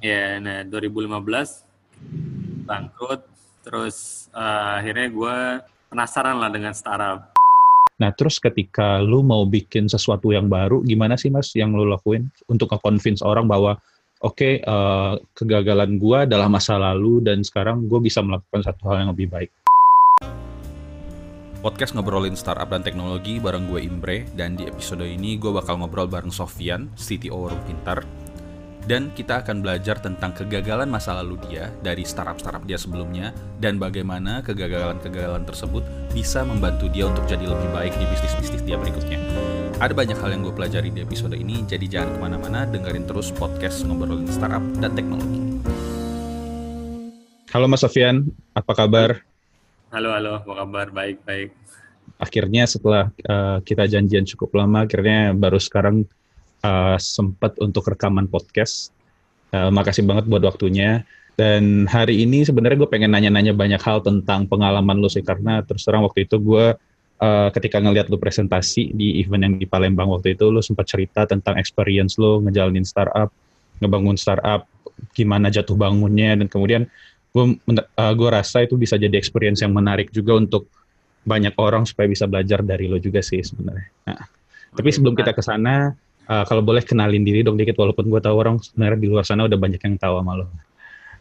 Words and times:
Ya, 0.00 0.40
nah 0.40 0.64
2015 0.64 1.20
bangkrut, 2.64 3.20
terus 3.60 4.28
uh, 4.32 4.80
akhirnya 4.80 5.12
gue 5.12 5.36
penasaran 5.92 6.40
lah 6.40 6.48
dengan 6.48 6.72
startup. 6.72 7.36
Nah, 8.00 8.08
terus 8.16 8.40
ketika 8.40 9.04
lu 9.04 9.20
mau 9.20 9.44
bikin 9.44 9.92
sesuatu 9.92 10.32
yang 10.32 10.48
baru, 10.48 10.80
gimana 10.88 11.20
sih 11.20 11.28
mas 11.28 11.52
yang 11.52 11.76
lu 11.76 11.84
lakuin 11.84 12.32
untuk 12.48 12.72
nge-convince 12.72 13.20
orang 13.20 13.44
bahwa 13.44 13.76
oke 14.24 14.40
okay, 14.40 14.64
uh, 14.64 15.20
kegagalan 15.36 16.00
gue 16.00 16.24
adalah 16.24 16.48
masa 16.48 16.80
lalu 16.80 17.20
dan 17.20 17.44
sekarang 17.44 17.84
gue 17.84 18.00
bisa 18.00 18.24
melakukan 18.24 18.64
satu 18.64 18.88
hal 18.88 19.04
yang 19.04 19.12
lebih 19.12 19.28
baik. 19.28 19.52
Podcast 21.60 21.92
ngobrolin 21.92 22.40
startup 22.40 22.72
dan 22.72 22.80
teknologi 22.80 23.36
bareng 23.36 23.68
gue 23.68 23.84
Imbre 23.84 24.24
dan 24.32 24.56
di 24.56 24.64
episode 24.64 25.04
ini 25.04 25.36
gue 25.36 25.52
bakal 25.52 25.76
ngobrol 25.76 26.08
bareng 26.08 26.32
Sofian, 26.32 26.88
CTO 26.96 27.36
Warung 27.36 27.60
Pintar, 27.68 28.00
dan 28.88 29.12
kita 29.12 29.44
akan 29.44 29.60
belajar 29.60 30.00
tentang 30.00 30.32
kegagalan 30.32 30.88
masa 30.88 31.12
lalu 31.20 31.36
dia 31.48 31.68
dari 31.84 32.00
startup-startup 32.00 32.64
dia 32.64 32.80
sebelumnya 32.80 33.36
dan 33.60 33.76
bagaimana 33.76 34.40
kegagalan-kegagalan 34.40 35.44
tersebut 35.44 35.84
bisa 36.16 36.40
membantu 36.48 36.88
dia 36.88 37.04
untuk 37.04 37.28
jadi 37.28 37.44
lebih 37.44 37.68
baik 37.76 37.92
di 38.00 38.04
bisnis-bisnis 38.08 38.64
dia 38.64 38.80
berikutnya. 38.80 39.20
Ada 39.80 39.92
banyak 39.92 40.16
hal 40.16 40.28
yang 40.32 40.44
gue 40.44 40.54
pelajari 40.56 40.88
di 40.92 41.00
episode 41.04 41.36
ini, 41.36 41.64
jadi 41.64 41.84
jangan 41.88 42.10
ke 42.16 42.18
mana-mana, 42.20 42.60
dengerin 42.68 43.04
terus 43.08 43.32
podcast 43.32 43.84
ngobrolin 43.84 44.28
startup 44.28 44.64
dan 44.80 44.92
teknologi. 44.92 45.40
Halo 47.50 47.66
Mas 47.66 47.82
Sofian, 47.82 48.30
apa 48.54 48.72
kabar? 48.76 49.24
Halo, 49.90 50.14
halo, 50.14 50.38
apa 50.38 50.52
kabar? 50.54 50.86
Baik, 50.94 51.18
baik. 51.26 51.50
Akhirnya 52.20 52.68
setelah 52.68 53.08
uh, 53.26 53.58
kita 53.64 53.88
janjian 53.88 54.28
cukup 54.28 54.54
lama, 54.54 54.84
akhirnya 54.84 55.32
baru 55.34 55.58
sekarang 55.58 56.04
uh, 56.64 56.96
sempat 57.00 57.56
untuk 57.60 57.86
rekaman 57.88 58.28
podcast. 58.28 58.92
Uh, 59.50 59.68
makasih 59.72 60.06
banget 60.06 60.30
buat 60.30 60.42
waktunya. 60.46 61.02
Dan 61.34 61.88
hari 61.88 62.20
ini 62.20 62.44
sebenarnya 62.44 62.84
gue 62.84 62.90
pengen 62.90 63.16
nanya-nanya 63.16 63.56
banyak 63.56 63.80
hal 63.80 64.04
tentang 64.04 64.44
pengalaman 64.44 65.00
lo 65.00 65.08
sih 65.08 65.24
karena 65.24 65.64
terus 65.64 65.88
terang 65.88 66.04
waktu 66.04 66.28
itu 66.28 66.36
gue 66.36 66.76
uh, 67.20 67.48
ketika 67.56 67.80
ngeliat 67.80 68.12
lo 68.12 68.20
presentasi 68.20 68.92
di 68.92 69.24
event 69.24 69.48
yang 69.48 69.54
di 69.56 69.64
Palembang 69.64 70.12
waktu 70.12 70.36
itu 70.36 70.52
lo 70.52 70.60
sempat 70.60 70.92
cerita 70.92 71.24
tentang 71.24 71.56
experience 71.56 72.20
lo 72.20 72.44
ngejalanin 72.44 72.84
startup, 72.84 73.32
ngebangun 73.80 74.20
startup, 74.20 74.68
gimana 75.16 75.48
jatuh 75.48 75.76
bangunnya 75.76 76.36
dan 76.36 76.44
kemudian 76.44 76.84
gue 77.30 77.44
uh, 77.72 78.12
gue 78.12 78.28
rasa 78.28 78.66
itu 78.66 78.74
bisa 78.74 79.00
jadi 79.00 79.14
experience 79.14 79.62
yang 79.64 79.72
menarik 79.72 80.12
juga 80.12 80.36
untuk 80.36 80.66
banyak 81.24 81.54
orang 81.56 81.86
supaya 81.86 82.10
bisa 82.10 82.28
belajar 82.28 82.64
dari 82.64 82.84
lo 82.84 83.00
juga 83.00 83.24
sih 83.24 83.40
sebenarnya. 83.44 83.88
Nah, 84.08 84.24
tapi 84.74 84.88
sebelum 84.90 85.14
kita 85.14 85.36
ke 85.36 85.42
sana, 85.44 85.94
Uh, 86.30 86.46
kalau 86.46 86.62
boleh 86.62 86.78
kenalin 86.86 87.26
diri 87.26 87.42
dong 87.42 87.58
dikit, 87.58 87.74
walaupun 87.74 88.06
gue 88.06 88.22
tahu 88.22 88.38
orang 88.38 88.62
sebenarnya 88.62 89.02
di 89.02 89.10
luar 89.10 89.26
sana 89.26 89.50
udah 89.50 89.58
banyak 89.58 89.82
yang 89.82 89.98
tahu 89.98 90.22
sama 90.22 90.32
lo. 90.38 90.46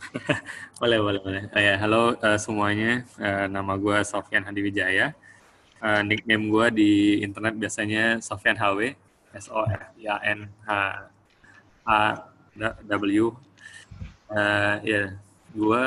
boleh, 0.85 0.99
boleh, 1.01 1.19
boleh. 1.25 1.43
Uh, 1.49 1.61
ya, 1.65 1.81
halo 1.81 2.13
uh, 2.21 2.37
semuanya, 2.37 3.01
uh, 3.17 3.49
nama 3.49 3.73
gue 3.73 3.97
Sofian 4.05 4.45
Hadi 4.45 4.61
Wijaya. 4.61 5.17
Uh, 5.81 6.05
nickname 6.05 6.53
gue 6.53 6.65
di 6.77 6.91
internet 7.25 7.57
biasanya 7.57 8.21
Sofian 8.21 8.53
HW, 8.53 8.93
S 9.33 9.49
O 9.49 9.65
F 9.65 9.81
I 9.97 10.05
A 10.13 10.17
N 10.29 10.45
H 10.69 10.69
A 11.89 12.01
W. 12.85 13.33
Uh, 14.29 14.77
ya, 14.85 14.85
yeah. 14.85 15.07
gue 15.57 15.85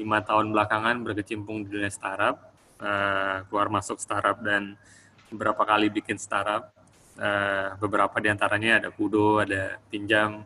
lima 0.00 0.24
tahun 0.24 0.48
belakangan 0.48 0.96
berkecimpung 1.04 1.68
di 1.68 1.76
dunia 1.76 1.92
startup, 1.92 2.40
uh, 2.80 3.44
keluar 3.52 3.68
masuk 3.68 4.00
startup 4.00 4.40
dan 4.40 4.80
beberapa 5.28 5.60
kali 5.68 5.92
bikin 5.92 6.16
startup 6.16 6.73
Uh, 7.14 7.78
beberapa 7.78 8.18
di 8.18 8.26
antaranya 8.26 8.82
ada 8.82 8.90
Kudo, 8.90 9.38
ada 9.38 9.78
Pinjam, 9.86 10.42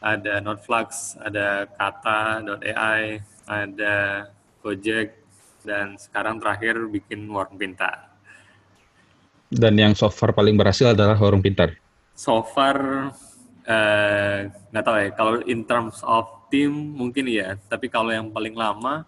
ada 0.00 0.40
Notflux, 0.40 1.20
ada 1.20 1.68
Kata.ai, 1.68 3.20
ada 3.44 3.94
Gojek, 4.64 5.20
dan 5.62 6.00
sekarang 6.00 6.40
terakhir 6.40 6.80
bikin 6.88 7.28
Warung 7.28 7.60
Pintar. 7.60 8.08
Dan 9.52 9.76
yang 9.76 9.92
so 9.92 10.08
far 10.08 10.32
paling 10.32 10.56
berhasil 10.56 10.96
adalah 10.96 11.14
Warung 11.20 11.44
Pintar? 11.44 11.76
So 12.16 12.40
far, 12.40 13.12
uh, 13.68 14.38
nggak 14.72 14.84
tahu 14.84 14.96
ya, 14.96 15.08
kalau 15.12 15.34
in 15.44 15.60
terms 15.68 16.00
of 16.02 16.24
team 16.48 16.72
mungkin 16.72 17.28
iya, 17.28 17.60
tapi 17.68 17.92
kalau 17.92 18.08
yang 18.08 18.32
paling 18.32 18.56
lama, 18.56 19.04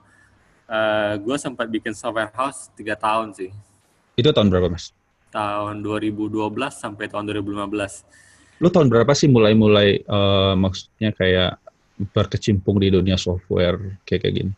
uh, 0.68 1.16
gue 1.16 1.36
sempat 1.40 1.64
bikin 1.68 1.96
software 1.96 2.32
house 2.32 2.68
tiga 2.76 2.92
tahun 2.92 3.32
sih. 3.32 3.50
Itu 4.14 4.30
tahun 4.36 4.52
berapa 4.52 4.68
mas? 4.68 4.92
Tahun 5.34 5.82
2012 5.82 6.30
sampai 6.70 7.10
tahun 7.10 7.26
2015. 7.34 8.62
Lu 8.62 8.70
tahun 8.70 8.86
berapa 8.86 9.10
sih 9.18 9.26
mulai-mulai 9.26 10.06
uh, 10.06 10.54
maksudnya 10.54 11.10
kayak 11.10 11.58
berkecimpung 12.14 12.78
di 12.78 12.94
dunia 12.94 13.18
software 13.18 13.98
kayak 14.06 14.22
kayak 14.22 14.34
gini? 14.38 14.52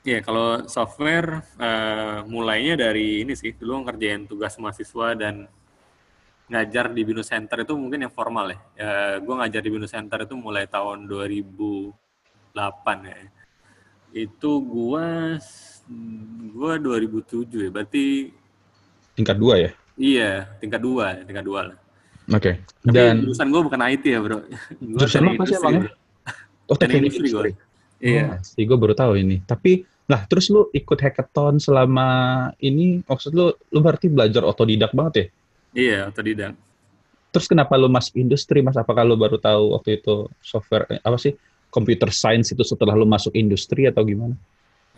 Iya, 0.00 0.24
kalau 0.24 0.64
software 0.64 1.44
uh, 1.60 2.24
mulainya 2.24 2.88
dari 2.88 3.20
ini 3.20 3.36
sih, 3.36 3.52
dulu 3.52 3.84
ngerjain 3.84 4.24
tugas 4.24 4.56
mahasiswa 4.56 5.12
dan 5.12 5.44
ngajar 6.50 6.88
di 6.90 7.04
Binus 7.04 7.28
Center 7.28 7.62
itu 7.62 7.76
mungkin 7.76 8.08
yang 8.08 8.14
formal 8.14 8.48
ya. 8.48 8.58
Uh, 8.80 9.16
gue 9.20 9.34
ngajar 9.44 9.60
di 9.60 9.70
Binus 9.70 9.92
Center 9.92 10.24
itu 10.24 10.34
mulai 10.40 10.64
tahun 10.64 11.04
2008 11.04 11.92
ya. 13.12 13.18
Itu 14.14 14.64
gue 14.64 15.36
gue 16.48 16.72
2007 16.80 17.66
ya, 17.66 17.70
berarti 17.70 18.32
tingkat 19.20 19.36
dua 19.36 19.54
ya? 19.68 19.70
Iya, 20.00 20.48
tingkat 20.64 20.80
dua, 20.80 21.20
tingkat 21.28 21.44
dua 21.44 21.60
lah. 21.68 21.78
Oke. 22.32 22.56
Okay. 22.56 22.88
Dan 22.88 23.28
jurusan 23.28 23.52
gue 23.52 23.62
bukan 23.68 23.80
IT 23.84 24.04
ya, 24.08 24.20
bro. 24.24 24.40
Gua 24.40 25.04
jurusan 25.04 25.28
apa 25.28 25.42
sih 25.44 25.56
emangnya? 25.60 25.92
Oh, 26.70 26.76
teknik 26.78 27.12
industri. 27.12 27.28
Gue. 27.28 27.52
Iya. 28.00 28.24
Oh, 28.32 28.40
sih 28.40 28.64
gue 28.64 28.78
baru 28.80 28.94
tahu 28.96 29.12
ini. 29.20 29.44
Tapi 29.44 29.84
lah 30.08 30.24
terus 30.26 30.48
lu 30.48 30.66
ikut 30.72 30.98
hackathon 30.98 31.62
selama 31.62 32.08
ini 32.58 33.04
maksud 33.06 33.30
lu 33.30 33.54
lu 33.70 33.78
berarti 33.78 34.10
belajar 34.10 34.42
otodidak 34.42 34.90
banget 34.96 35.14
ya? 35.14 35.26
Iya, 35.70 35.98
otodidak. 36.08 36.54
Terus 37.30 37.46
kenapa 37.46 37.78
lu 37.78 37.86
masuk 37.86 38.18
industri, 38.18 38.58
Mas? 38.58 38.74
Apakah 38.74 39.06
lu 39.06 39.14
baru 39.14 39.38
tahu 39.38 39.78
waktu 39.78 40.02
itu 40.02 40.26
software 40.42 40.86
eh, 40.90 40.98
apa 41.02 41.14
sih? 41.14 41.36
Computer 41.70 42.10
science 42.10 42.50
itu 42.50 42.66
setelah 42.66 42.98
lu 42.98 43.06
masuk 43.06 43.30
industri 43.38 43.86
atau 43.86 44.02
gimana? 44.02 44.34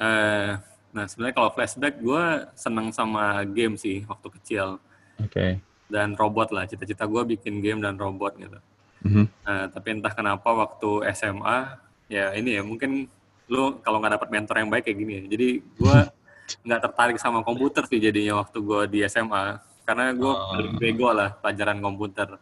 Uh, 0.01 0.57
nah, 0.97 1.05
sebenarnya 1.05 1.37
kalau 1.37 1.53
flashback 1.53 2.01
gue 2.01 2.25
seneng 2.57 2.89
sama 2.89 3.45
game 3.45 3.77
sih 3.77 4.09
waktu 4.09 4.29
kecil. 4.41 4.81
Okay. 5.29 5.61
Dan 5.93 6.17
robot 6.17 6.51
lah, 6.51 6.65
cita-cita 6.65 7.05
gue 7.05 7.37
bikin 7.37 7.61
game 7.61 7.85
dan 7.85 8.01
robot 8.01 8.35
gitu. 8.41 8.59
Mm-hmm. 9.03 9.27
Nah, 9.45 9.65
tapi 9.69 9.89
entah 9.99 10.15
kenapa 10.15 10.49
waktu 10.55 11.11
SMA, 11.13 11.59
ya 12.07 12.33
ini 12.39 12.57
ya 12.57 12.63
mungkin 12.63 13.11
lu 13.51 13.83
kalau 13.83 13.99
nggak 14.01 14.17
dapat 14.17 14.29
mentor 14.31 14.57
yang 14.63 14.71
baik 14.71 14.85
kayak 14.89 14.99
gini 14.99 15.13
ya. 15.21 15.25
Jadi 15.37 15.49
gue 15.61 15.97
nggak 16.67 16.81
tertarik 16.89 17.19
sama 17.21 17.45
komputer 17.45 17.85
sih 17.91 18.01
jadinya 18.01 18.41
waktu 18.41 18.59
gue 18.63 18.81
di 18.89 18.99
SMA. 19.11 19.59
Karena 19.83 20.15
gue 20.15 20.33
oh. 20.33 20.55
paling 20.55 20.75
bego 20.79 21.11
lah 21.11 21.35
pelajaran 21.35 21.83
komputer. 21.83 22.39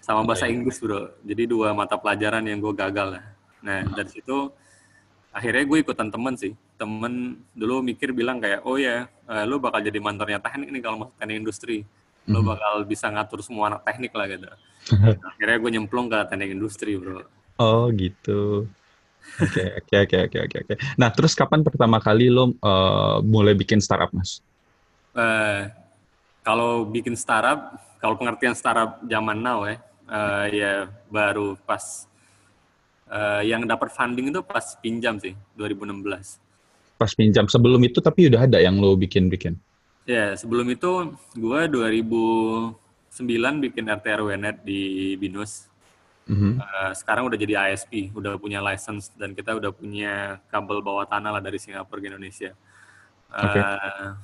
Sama 0.00 0.24
bahasa 0.24 0.46
okay. 0.46 0.54
Inggris 0.54 0.78
bro. 0.78 1.10
Jadi 1.24 1.42
dua 1.48 1.72
mata 1.72 1.96
pelajaran 1.96 2.44
yang 2.44 2.60
gue 2.60 2.72
gagal 2.76 3.18
lah. 3.18 3.24
Nah, 3.60 3.84
dari 3.92 4.08
situ 4.12 4.52
akhirnya 5.30 5.64
gue 5.66 5.78
ikutan 5.80 6.08
temen 6.10 6.34
sih 6.34 6.52
temen 6.74 7.38
dulu 7.54 7.84
mikir 7.86 8.10
bilang 8.10 8.42
kayak 8.42 8.66
oh 8.66 8.74
ya 8.74 9.06
uh, 9.30 9.44
lu 9.46 9.62
bakal 9.62 9.78
jadi 9.78 10.02
mentornya 10.02 10.42
teknik 10.42 10.74
nih 10.74 10.82
kalau 10.82 11.06
masuk 11.06 11.14
teknik 11.22 11.36
industri. 11.38 11.78
Lu 12.26 12.42
hmm. 12.42 12.50
bakal 12.50 12.74
bisa 12.84 13.06
ngatur 13.08 13.40
semua 13.46 13.70
anak 13.70 13.86
teknik 13.86 14.12
lah 14.12 14.26
gitu. 14.26 14.50
Akhirnya 15.30 15.56
gue 15.62 15.70
nyemplung 15.78 16.10
ke 16.10 16.18
teknik 16.26 16.50
industri 16.50 16.98
bro. 16.98 17.22
Oh 17.62 17.88
gitu. 17.94 18.66
Oke 19.38 19.64
oke 19.80 19.96
oke 20.04 20.16
oke 20.26 20.38
oke 20.50 20.56
oke. 20.66 20.74
Nah 20.98 21.08
terus 21.14 21.32
kapan 21.38 21.62
pertama 21.62 22.02
kali 22.02 22.26
lo 22.28 22.56
uh, 22.60 23.22
mulai 23.22 23.54
bikin 23.54 23.78
startup 23.78 24.10
mas? 24.10 24.42
Uh, 25.14 25.70
kalau 26.42 26.88
bikin 26.88 27.14
startup 27.14 27.78
kalau 28.00 28.16
pengertian 28.16 28.56
startup 28.56 28.98
zaman 29.04 29.38
now 29.38 29.68
ya 29.68 29.76
uh, 30.08 30.46
ya 30.48 30.72
baru 31.12 31.54
pas 31.68 32.08
uh, 33.12 33.42
yang 33.44 33.62
dapat 33.68 33.92
funding 33.92 34.32
itu 34.32 34.40
pas 34.42 34.74
pinjam 34.82 35.20
sih 35.20 35.36
2016. 35.54 36.49
Pas 37.00 37.16
pinjam 37.16 37.48
sebelum 37.48 37.80
itu 37.80 38.04
tapi 38.04 38.28
udah 38.28 38.44
ada 38.44 38.60
yang 38.60 38.76
lo 38.76 38.92
bikin-bikin. 38.92 39.56
Ya, 40.04 40.36
sebelum 40.36 40.68
itu 40.68 41.16
gue 41.32 41.60
2009 41.72 42.76
bikin 43.64 43.88
RTRWNet 43.88 44.60
di 44.60 45.16
Binus. 45.16 45.72
Mm-hmm. 46.28 46.52
Uh, 46.60 46.92
sekarang 46.92 47.24
udah 47.24 47.40
jadi 47.40 47.72
ISP, 47.72 48.12
udah 48.12 48.36
punya 48.36 48.60
license 48.60 49.08
dan 49.16 49.32
kita 49.32 49.56
udah 49.56 49.72
punya 49.72 50.44
kabel 50.52 50.84
bawah 50.84 51.08
tanah 51.08 51.32
lah 51.32 51.42
dari 51.42 51.56
Singapura 51.56 52.04
ke 52.04 52.12
Indonesia. 52.12 52.52
Uh, 53.32 53.46
okay. 53.48 53.62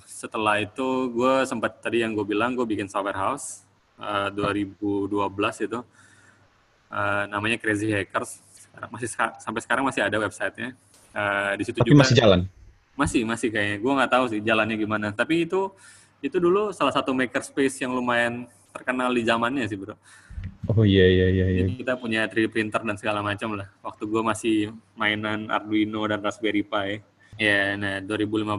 Setelah 0.05 0.61
itu 0.61 1.11
gue 1.17 1.35
sempat 1.49 1.81
tadi 1.81 2.05
yang 2.05 2.13
gue 2.13 2.27
bilang 2.29 2.53
gue 2.53 2.67
bikin 2.69 2.93
software 2.93 3.17
house 3.17 3.65
uh, 3.97 4.29
2012 4.35 5.17
itu 5.65 5.81
uh, 6.91 7.25
namanya 7.31 7.57
Crazy 7.57 7.91
Hackers 7.91 8.43
masih 8.93 9.09
sampai 9.41 9.61
sekarang 9.65 9.85
masih 9.89 10.05
ada 10.05 10.21
websitenya. 10.21 10.77
Uh, 11.17 11.57
di 11.57 11.65
situ 11.65 11.81
Tapi 11.81 11.91
juga 11.91 12.03
masih 12.05 12.17
jalan. 12.19 12.41
Masih 12.97 13.23
masih 13.29 13.53
kayaknya. 13.53 13.77
Gue 13.79 13.93
nggak 13.93 14.11
tahu 14.11 14.25
sih 14.33 14.41
jalannya 14.43 14.77
gimana. 14.81 15.13
Tapi 15.13 15.45
itu 15.45 15.71
itu 16.25 16.41
dulu 16.41 16.73
salah 16.73 16.91
satu 16.91 17.13
makerspace 17.13 17.85
yang 17.85 17.93
lumayan 17.93 18.49
terkenal 18.73 19.13
di 19.13 19.23
zamannya 19.23 19.69
sih 19.69 19.77
bro. 19.77 19.95
Oh 20.67 20.83
iya 20.83 21.07
iya 21.07 21.27
iya. 21.31 21.47
iya. 21.47 21.63
Jadi 21.65 21.87
kita 21.87 21.95
punya 21.95 22.27
3D 22.27 22.51
printer 22.51 22.83
dan 22.83 22.97
segala 22.99 23.23
macam 23.23 23.55
lah. 23.55 23.69
Waktu 23.87 24.03
gue 24.09 24.23
masih 24.25 24.57
mainan 24.99 25.47
Arduino 25.47 26.03
dan 26.11 26.19
Raspberry 26.25 26.67
Pi. 26.67 26.99
Ya, 27.37 27.77
nah 27.77 28.01
2015 28.03 28.59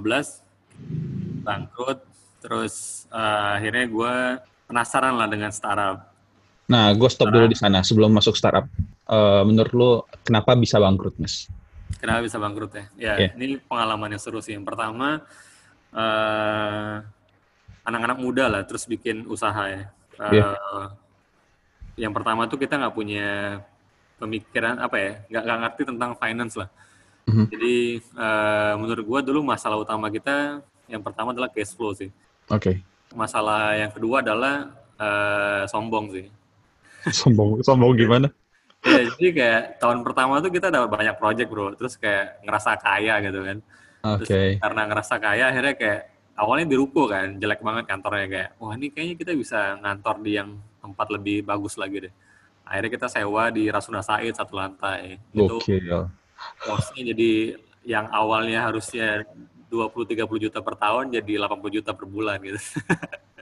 bangkrut. 1.43 1.99
Terus 2.39 3.05
uh, 3.11 3.59
akhirnya 3.59 3.85
gue 3.89 4.13
penasaran 4.69 5.19
lah 5.19 5.27
dengan 5.27 5.51
startup. 5.51 6.13
Nah, 6.67 6.91
gue 6.91 7.09
stop 7.11 7.31
dulu 7.31 7.47
di 7.47 7.55
sana 7.55 7.79
sebelum 7.79 8.11
masuk 8.11 8.35
startup. 8.35 8.67
Uh, 9.07 9.43
menurut 9.47 9.73
lo 9.75 9.91
kenapa 10.27 10.51
bisa 10.59 10.79
bangkrut, 10.83 11.15
Mas? 11.15 11.47
Kenapa 11.97 12.19
bisa 12.21 12.37
bangkrut 12.37 12.71
ya? 12.75 12.85
Ya, 12.95 13.13
Yeah. 13.17 13.31
ini 13.39 13.57
pengalaman 13.63 14.13
yang 14.13 14.21
seru 14.21 14.43
sih. 14.43 14.53
Yang 14.53 14.67
pertama, 14.69 15.23
eh, 15.95 16.95
anak-anak 17.87 18.19
muda 18.19 18.45
lah, 18.51 18.61
terus 18.67 18.83
bikin 18.85 19.25
usaha 19.25 19.63
ya. 19.71 19.89
Eh, 20.27 20.43
Yeah. 20.43 20.91
Yang 21.97 22.13
pertama 22.13 22.45
tuh 22.45 22.61
kita 22.61 22.77
nggak 22.77 22.93
punya 22.93 23.57
pemikiran 24.21 24.77
apa 24.77 24.95
ya, 25.01 25.11
nggak 25.29 25.57
ngerti 25.65 25.81
tentang 25.89 26.11
finance 26.17 26.53
lah. 26.57 26.69
Mhm. 27.27 27.45
Jadi 27.49 27.75
eh, 27.99 28.73
menurut 28.77 29.03
gua 29.03 29.19
dulu 29.25 29.41
masalah 29.41 29.81
utama 29.81 30.07
kita 30.13 30.61
yang 30.87 31.01
pertama 31.03 31.33
adalah 31.33 31.49
cash 31.51 31.73
flow 31.73 31.91
sih. 31.97 32.13
Oke. 32.47 32.79
Masalah 33.11 33.75
yang 33.75 33.91
kedua 33.91 34.21
adalah 34.21 34.69
eh, 34.97 35.63
sombong 35.67 36.05
sih. 36.13 36.25
sombong 37.19 37.65
sombong 37.65 37.97
gimana? 37.97 38.29
Ya, 38.87 39.01
jadi 39.11 39.29
kayak 39.35 39.61
tahun 39.83 39.99
pertama 40.07 40.39
tuh 40.39 40.51
kita 40.51 40.71
dapat 40.71 40.89
banyak 40.89 41.15
project 41.19 41.49
bro, 41.51 41.75
terus 41.75 41.99
kayak 41.99 42.39
ngerasa 42.47 42.79
kaya 42.79 43.19
gitu 43.19 43.39
kan. 43.43 43.57
Terus 44.23 44.29
Oke. 44.31 44.41
karena 44.63 44.81
ngerasa 44.87 45.15
kaya 45.19 45.43
akhirnya 45.51 45.75
kayak 45.75 46.01
awalnya 46.39 46.65
di 46.71 46.75
ruko 46.79 47.03
kan, 47.11 47.35
jelek 47.35 47.59
banget 47.59 47.83
kantornya 47.89 48.27
kayak, 48.31 48.49
wah 48.61 48.73
ini 48.77 48.87
kayaknya 48.93 49.15
kita 49.19 49.31
bisa 49.35 49.59
ngantor 49.83 50.15
di 50.23 50.31
yang 50.39 50.49
tempat 50.79 51.07
lebih 51.11 51.43
bagus 51.43 51.75
lagi 51.75 52.07
deh. 52.07 52.13
Akhirnya 52.63 52.91
kita 52.95 53.07
sewa 53.11 53.43
di 53.51 53.67
Rasuna 53.67 53.99
Said 54.03 54.35
satu 54.35 54.55
lantai. 54.55 55.19
Itu 55.35 55.59
kosnya 56.63 57.01
jadi 57.11 57.57
yang 57.87 58.07
awalnya 58.11 58.67
harusnya 58.67 59.23
20-30 59.71 60.47
juta 60.47 60.59
per 60.63 60.75
tahun 60.79 61.11
jadi 61.11 61.43
80 61.43 61.75
juta 61.79 61.91
per 61.91 62.05
bulan 62.07 62.39
gitu. 62.39 62.59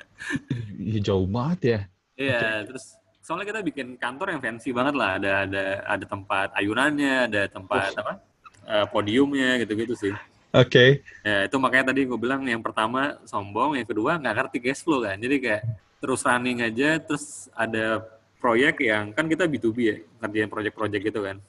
Jauh 1.05 1.27
banget 1.29 1.59
ya. 1.61 1.79
Iya, 2.15 2.65
terus 2.65 2.95
soalnya 3.25 3.49
kita 3.49 3.61
bikin 3.65 3.97
kantor 3.97 4.37
yang 4.37 4.41
fancy 4.45 4.69
banget 4.69 4.93
lah, 4.93 5.17
ada 5.17 5.49
ada 5.49 5.65
ada 5.81 6.05
tempat 6.05 6.53
ayunannya, 6.53 7.15
ada 7.25 7.41
tempat 7.49 7.97
apa? 7.97 8.21
eh, 8.69 8.85
podiumnya 8.93 9.57
gitu-gitu 9.65 9.97
sih. 9.97 10.13
Oke. 10.53 11.01
Ya, 11.25 11.49
itu 11.49 11.57
makanya 11.57 11.91
tadi 11.91 12.05
gue 12.05 12.15
bilang 12.21 12.45
yang 12.45 12.61
pertama 12.61 13.17
sombong, 13.25 13.81
yang 13.81 13.89
kedua 13.89 14.21
nggak 14.21 14.35
ngerti 14.37 14.57
cash 14.61 14.85
flow 14.85 15.01
kan. 15.01 15.17
Jadi 15.17 15.35
kayak 15.41 15.63
terus 15.97 16.21
running 16.21 16.61
aja, 16.61 17.01
terus 17.01 17.49
ada 17.57 18.05
proyek 18.37 18.85
yang 18.85 19.09
kan 19.09 19.25
kita 19.25 19.49
B2B 19.49 19.77
ya, 19.81 19.97
ngerjain 20.21 20.49
proyek-proyek 20.53 21.01
gitu 21.09 21.25
kan. 21.25 21.41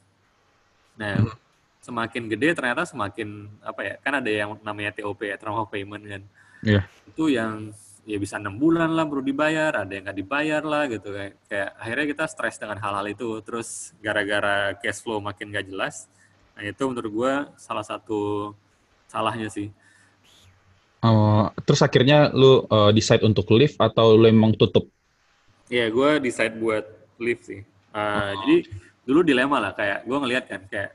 Nah, 0.97 1.29
semakin 1.85 2.25
gede 2.33 2.57
ternyata 2.57 2.89
semakin 2.89 3.53
apa 3.61 3.81
ya? 3.85 3.95
Kan 4.01 4.25
ada 4.25 4.31
yang 4.33 4.57
namanya 4.65 4.97
TOP 4.97 5.29
ya, 5.29 5.37
term 5.37 5.61
of 5.61 5.69
payment 5.69 6.03
kan. 6.09 6.23
Iya. 6.65 6.83
Itu 7.05 7.29
yang 7.29 7.71
ya 8.07 8.23
bisa 8.23 8.39
enam 8.39 8.55
bulan 8.55 8.95
lah 8.95 9.03
baru 9.03 9.19
dibayar, 9.19 9.83
ada 9.83 9.91
yang 9.91 10.07
nggak 10.07 10.19
dibayar 10.23 10.63
lah 10.63 10.87
gitu 10.87 11.11
kayak, 11.11 11.43
kayak 11.51 11.71
akhirnya 11.75 12.07
kita 12.15 12.25
stres 12.31 12.57
dengan 12.63 12.79
hal-hal 12.79 13.07
itu. 13.11 13.43
Terus 13.43 13.91
gara-gara 13.99 14.79
cash 14.79 15.03
flow 15.03 15.19
makin 15.19 15.51
gak 15.51 15.67
jelas, 15.67 16.07
nah 16.55 16.63
itu 16.63 16.87
menurut 16.87 17.11
gue 17.11 17.35
salah 17.59 17.83
satu 17.83 18.55
salahnya 19.11 19.51
sih. 19.51 19.75
Uh, 21.03 21.51
terus 21.67 21.83
akhirnya 21.83 22.31
lu 22.31 22.63
uh, 22.71 22.95
decide 22.95 23.27
untuk 23.27 23.51
leave 23.51 23.75
atau 23.75 24.15
lu 24.15 24.31
emang 24.31 24.55
tutup? 24.55 24.87
Iya, 25.67 25.91
gue 25.91 26.23
decide 26.23 26.55
buat 26.63 26.87
leave 27.19 27.43
sih. 27.43 27.61
Uh, 27.91 28.39
Jadi 28.43 28.71
dulu 29.03 29.27
dilema 29.27 29.59
lah, 29.59 29.75
kayak 29.75 30.07
gue 30.07 30.19
ngelihat 30.19 30.45
kan, 30.47 30.63
kayak 30.67 30.91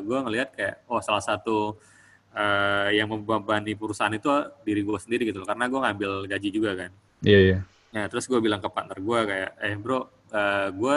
gue 0.00 0.18
ngelihat 0.28 0.48
kayak, 0.56 0.84
oh 0.88 1.00
salah 1.00 1.24
satu 1.24 1.76
uh, 2.34 2.88
yang 2.92 3.08
membebani 3.10 3.74
perusahaan 3.74 4.12
itu 4.12 4.28
diri 4.66 4.82
gue 4.84 4.98
sendiri 4.98 5.22
gitu 5.28 5.42
loh, 5.42 5.48
karena 5.48 5.66
gue 5.66 5.80
ngambil 5.80 6.10
gaji 6.30 6.48
juga 6.50 6.70
kan. 6.74 6.90
Iya 7.24 7.38
iya. 7.38 7.58
Nah, 7.90 8.06
terus 8.06 8.30
gue 8.30 8.38
bilang 8.38 8.62
ke 8.62 8.70
partner 8.70 8.98
gue 9.02 9.18
kayak, 9.26 9.50
eh 9.60 9.74
bro, 9.74 9.98
uh, 10.30 10.68
gue 10.70 10.96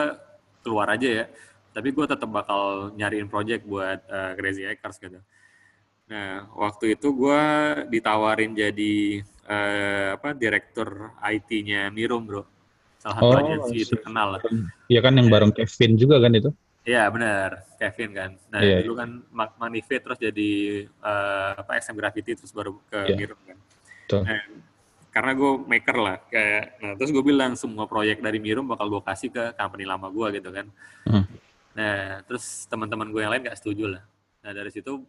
keluar 0.62 0.88
aja 0.94 1.09
ya, 1.09 1.25
tapi 1.74 1.89
gue 1.89 2.06
tetap 2.06 2.30
bakal 2.30 2.94
nyariin 2.94 3.27
project 3.27 3.65
buat 3.65 4.00
uh, 4.07 4.38
Crazy 4.38 4.63
Hackers 4.63 5.01
gitu. 5.01 5.19
Nah, 6.03 6.45
waktu 6.53 6.94
itu 7.00 7.07
gue 7.15 7.41
ditawarin 7.89 8.53
jadi 8.53 9.24
uh, 9.50 10.19
apa 10.19 10.38
direktur 10.38 11.15
IT-nya 11.19 11.89
Mirum, 11.89 12.27
bro. 12.29 12.44
Salah 13.01 13.19
satu 13.19 13.25
Oh, 13.25 13.36
agensi 13.36 13.75
I 13.75 13.83
see. 13.83 13.91
terkenal 13.91 14.27
lah. 14.38 14.41
Iya 14.88 15.00
kan 15.03 15.13
yang 15.19 15.27
bareng 15.27 15.51
Kevin 15.51 16.00
juga 16.00 16.24
kan 16.24 16.31
itu? 16.31 16.56
Iya, 16.83 17.07
benar. 17.07 17.50
Kevin 17.75 18.12
kan. 18.12 18.31
Nah, 18.47 18.59
Iya, 18.59 18.83
dulu 18.83 18.95
kan 18.95 19.09
Mag- 19.30 19.56
Manifest 19.56 20.03
terus 20.03 20.19
jadi 20.19 20.51
uh, 21.00 21.51
apa 21.57 21.75
SM 21.77 21.95
Graffiti 21.95 22.35
terus 22.35 22.51
baru 22.51 22.75
ke 22.85 23.00
Iya. 23.06 23.15
Mirum 23.15 23.39
kan. 23.41 23.57
Betul. 24.03 24.21
Nah, 24.21 24.41
karena 25.09 25.31
gue 25.31 25.51
maker 25.63 25.97
lah 26.00 26.18
kayak 26.25 26.63
nah 26.81 26.94
terus 26.97 27.13
gue 27.13 27.21
bilang 27.21 27.53
semua 27.53 27.85
proyek 27.85 28.18
dari 28.18 28.41
Mirum 28.41 28.65
bakal 28.65 28.89
gue 28.89 28.97
kasih 29.00 29.30
ke 29.30 29.53
company 29.53 29.85
lama 29.85 30.09
gue 30.09 30.27
gitu 30.33 30.50
kan 30.50 30.65
Hmm. 31.06 31.30
nah 31.69 32.18
terus 32.25 32.65
teman-teman 32.65 33.06
gue 33.07 33.21
yang 33.21 33.29
lain 33.29 33.45
gak 33.45 33.53
setuju 33.56 33.94
lah 33.94 34.01
nah 34.41 34.51
dari 34.51 34.74
situ 34.74 35.06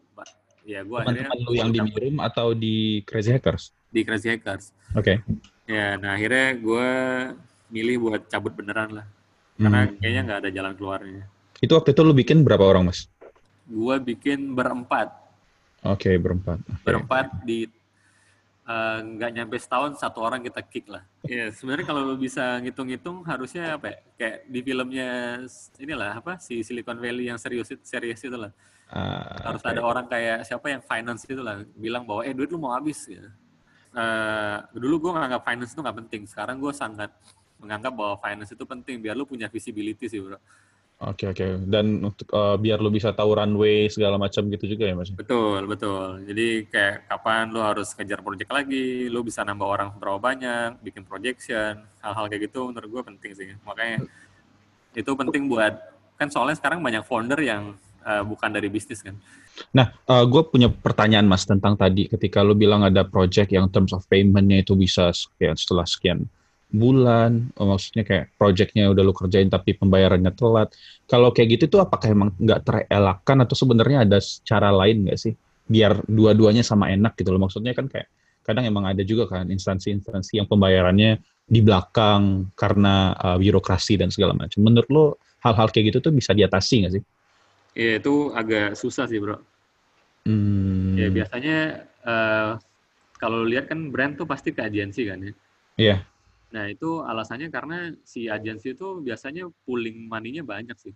ya 0.62 0.84
gue 0.84 0.92
akhirnya 0.94 1.24
Teman-teman 1.24 1.48
lu 1.48 1.52
yang 1.56 1.72
di 1.72 1.80
Mirum 1.80 2.20
atau 2.20 2.52
di 2.52 2.76
Crazy 3.02 3.32
Hackers? 3.32 3.72
di 3.88 4.04
Crazy 4.04 4.28
Hackers 4.28 4.76
Oke. 4.92 5.24
ya 5.64 5.96
nah 5.96 6.12
akhirnya 6.12 6.52
gue 6.52 6.88
milih 7.72 7.96
buat 8.04 8.28
cabut 8.28 8.52
beneran 8.52 8.92
lah 8.92 9.06
karena 9.56 9.88
Hmm. 9.88 9.96
kayaknya 9.96 10.20
nggak 10.22 10.38
ada 10.38 10.50
jalan 10.52 10.72
keluarnya 10.76 11.24
Itu 11.64 11.72
waktu 11.78 11.90
itu 11.96 12.00
lu 12.04 12.12
bikin 12.20 12.38
berapa 12.46 12.64
orang, 12.72 12.84
Mas? 12.92 13.00
gue 13.64 13.96
bikin 14.12 14.52
berempat 14.52 15.08
Oke, 15.84 16.16
berempat. 16.16 16.58
Oke. 16.60 16.76
berempat 16.84 17.26
di 17.44 17.68
eh, 18.64 18.98
nggak 19.04 19.30
nyampe 19.36 19.56
setahun 19.60 19.96
satu 20.00 20.20
orang 20.20 20.40
kita 20.44 20.60
kick 20.64 20.88
lah. 20.88 21.04
Ya 21.24 21.48
sebenarnya 21.52 21.84
kalau 21.88 22.00
lu 22.04 22.16
bisa 22.16 22.60
ngitung-ngitung 22.60 23.24
harusnya 23.24 23.76
apa 23.76 23.86
ya? 23.92 23.96
Kayak 24.16 24.36
di 24.48 24.60
filmnya 24.60 25.08
inilah 25.76 26.10
apa 26.20 26.32
si 26.40 26.60
Silicon 26.60 27.00
Valley 27.00 27.28
yang 27.28 27.40
serius 27.40 27.68
itu 27.72 27.84
serius 27.84 28.20
itu 28.20 28.36
lah. 28.36 28.52
Ah, 28.88 29.52
Harus 29.52 29.60
oke. 29.64 29.68
ada 29.72 29.80
orang 29.84 30.06
kayak 30.08 30.44
siapa 30.44 30.66
yang 30.72 30.82
finance 30.84 31.24
itu 31.28 31.40
lah 31.40 31.64
bilang 31.76 32.04
bahwa 32.08 32.20
eh 32.24 32.32
duit 32.36 32.48
lu 32.52 32.60
mau 32.60 32.72
habis 32.76 33.04
ya. 33.08 33.24
Eh, 33.94 34.58
dulu 34.76 35.08
gue 35.08 35.12
nganggap 35.16 35.42
finance 35.44 35.72
itu 35.76 35.80
nggak 35.84 35.98
penting. 36.04 36.22
Sekarang 36.28 36.56
gue 36.60 36.72
sangat 36.72 37.12
menganggap 37.60 37.92
bahwa 37.92 38.14
finance 38.20 38.52
itu 38.52 38.64
penting 38.64 39.00
biar 39.00 39.16
lu 39.16 39.24
punya 39.28 39.48
visibility 39.52 40.08
sih 40.08 40.20
bro. 40.20 40.36
Oke 41.02 41.26
oke. 41.26 41.66
Dan 41.66 42.06
untuk 42.06 42.30
eh, 42.30 42.56
biar 42.56 42.78
lu 42.78 42.88
bisa 42.88 43.10
tahu 43.10 43.34
runway 43.34 43.90
segala 43.90 44.14
macam 44.14 44.46
gitu 44.46 44.70
juga 44.70 44.86
ya 44.86 44.94
mas. 44.94 45.10
Betul, 45.10 45.66
betul. 45.66 46.22
Jadi 46.22 46.70
kayak 46.70 47.10
kapan 47.10 47.50
lu 47.50 47.60
harus 47.60 47.90
kejar 47.92 48.22
project 48.22 48.50
lagi, 48.54 49.10
lu 49.10 49.26
bisa 49.26 49.42
nambah 49.42 49.66
orang 49.66 49.88
berapa 49.98 50.22
banyak, 50.22 50.78
bikin 50.80 51.02
projection, 51.02 51.82
hal-hal 51.98 52.24
kayak 52.30 52.46
gitu 52.46 52.70
menurut 52.70 52.88
gue 52.88 53.02
penting 53.10 53.32
sih. 53.34 53.48
Makanya 53.66 54.06
itu 54.94 55.10
penting 55.18 55.50
buat, 55.50 55.74
kan 56.14 56.30
soalnya 56.30 56.54
sekarang 56.54 56.78
banyak 56.78 57.02
founder 57.02 57.42
yang 57.42 57.74
uh, 58.06 58.22
bukan 58.22 58.54
dari 58.54 58.70
bisnis 58.70 59.02
kan. 59.02 59.18
Nah, 59.70 59.94
gue 60.06 60.42
punya 60.50 60.66
pertanyaan 60.66 61.30
mas 61.30 61.46
tentang 61.46 61.78
tadi 61.78 62.10
ketika 62.10 62.42
lu 62.42 62.58
bilang 62.58 62.82
ada 62.82 63.06
project 63.06 63.54
yang 63.54 63.70
terms 63.70 63.94
of 63.94 64.02
payment-nya 64.10 64.66
itu 64.66 64.74
bisa 64.74 65.14
sekian 65.14 65.54
setelah 65.54 65.86
sekian 65.86 66.26
bulan, 66.74 67.54
oh, 67.54 67.70
maksudnya 67.70 68.02
kayak 68.02 68.34
projectnya 68.34 68.90
udah 68.90 69.02
lu 69.06 69.14
kerjain 69.14 69.46
tapi 69.46 69.78
pembayarannya 69.78 70.34
telat. 70.34 70.74
Kalau 71.06 71.30
kayak 71.30 71.48
gitu 71.58 71.78
tuh 71.78 71.80
apakah 71.86 72.10
emang 72.10 72.30
nggak 72.34 72.60
terelakkan 72.66 73.38
atau 73.46 73.54
sebenarnya 73.54 74.02
ada 74.02 74.18
cara 74.42 74.74
lain 74.74 75.06
nggak 75.06 75.18
sih 75.18 75.32
biar 75.64 76.02
dua-duanya 76.10 76.66
sama 76.66 76.90
enak 76.90 77.14
gitu 77.14 77.30
loh? 77.30 77.40
Maksudnya 77.46 77.72
kan 77.78 77.86
kayak 77.86 78.10
kadang 78.42 78.66
emang 78.66 78.84
ada 78.90 79.00
juga 79.06 79.30
kan 79.30 79.46
instansi-instansi 79.48 80.42
yang 80.42 80.50
pembayarannya 80.50 81.22
di 81.46 81.60
belakang 81.62 82.50
karena 82.58 83.14
uh, 83.16 83.36
birokrasi 83.38 83.94
dan 83.96 84.10
segala 84.10 84.34
macam. 84.34 84.58
Menurut 84.60 84.88
lo 84.90 85.04
hal-hal 85.46 85.70
kayak 85.70 85.94
gitu 85.94 86.10
tuh 86.10 86.12
bisa 86.12 86.34
diatasi 86.34 86.74
nggak 86.84 86.92
sih? 86.98 87.02
Iya 87.74 88.02
itu 88.02 88.14
agak 88.34 88.74
susah 88.74 89.06
sih 89.06 89.22
bro. 89.22 89.38
Hmm, 90.24 90.96
Ya 90.96 91.08
biasanya 91.12 91.84
uh, 92.02 92.50
kalau 93.20 93.44
lihat 93.44 93.68
kan 93.68 93.92
brand 93.92 94.16
tuh 94.16 94.24
pasti 94.24 94.50
ke 94.50 94.60
agensi 94.64 95.04
kan 95.04 95.20
ya. 95.20 95.32
Iya. 95.76 95.96
Nah 96.54 96.70
itu 96.70 97.02
alasannya 97.02 97.50
karena 97.50 97.90
si 98.06 98.30
agensi 98.30 98.78
itu 98.78 99.02
biasanya 99.02 99.50
pooling 99.66 100.06
money-nya 100.06 100.46
banyak 100.46 100.78
sih. 100.78 100.94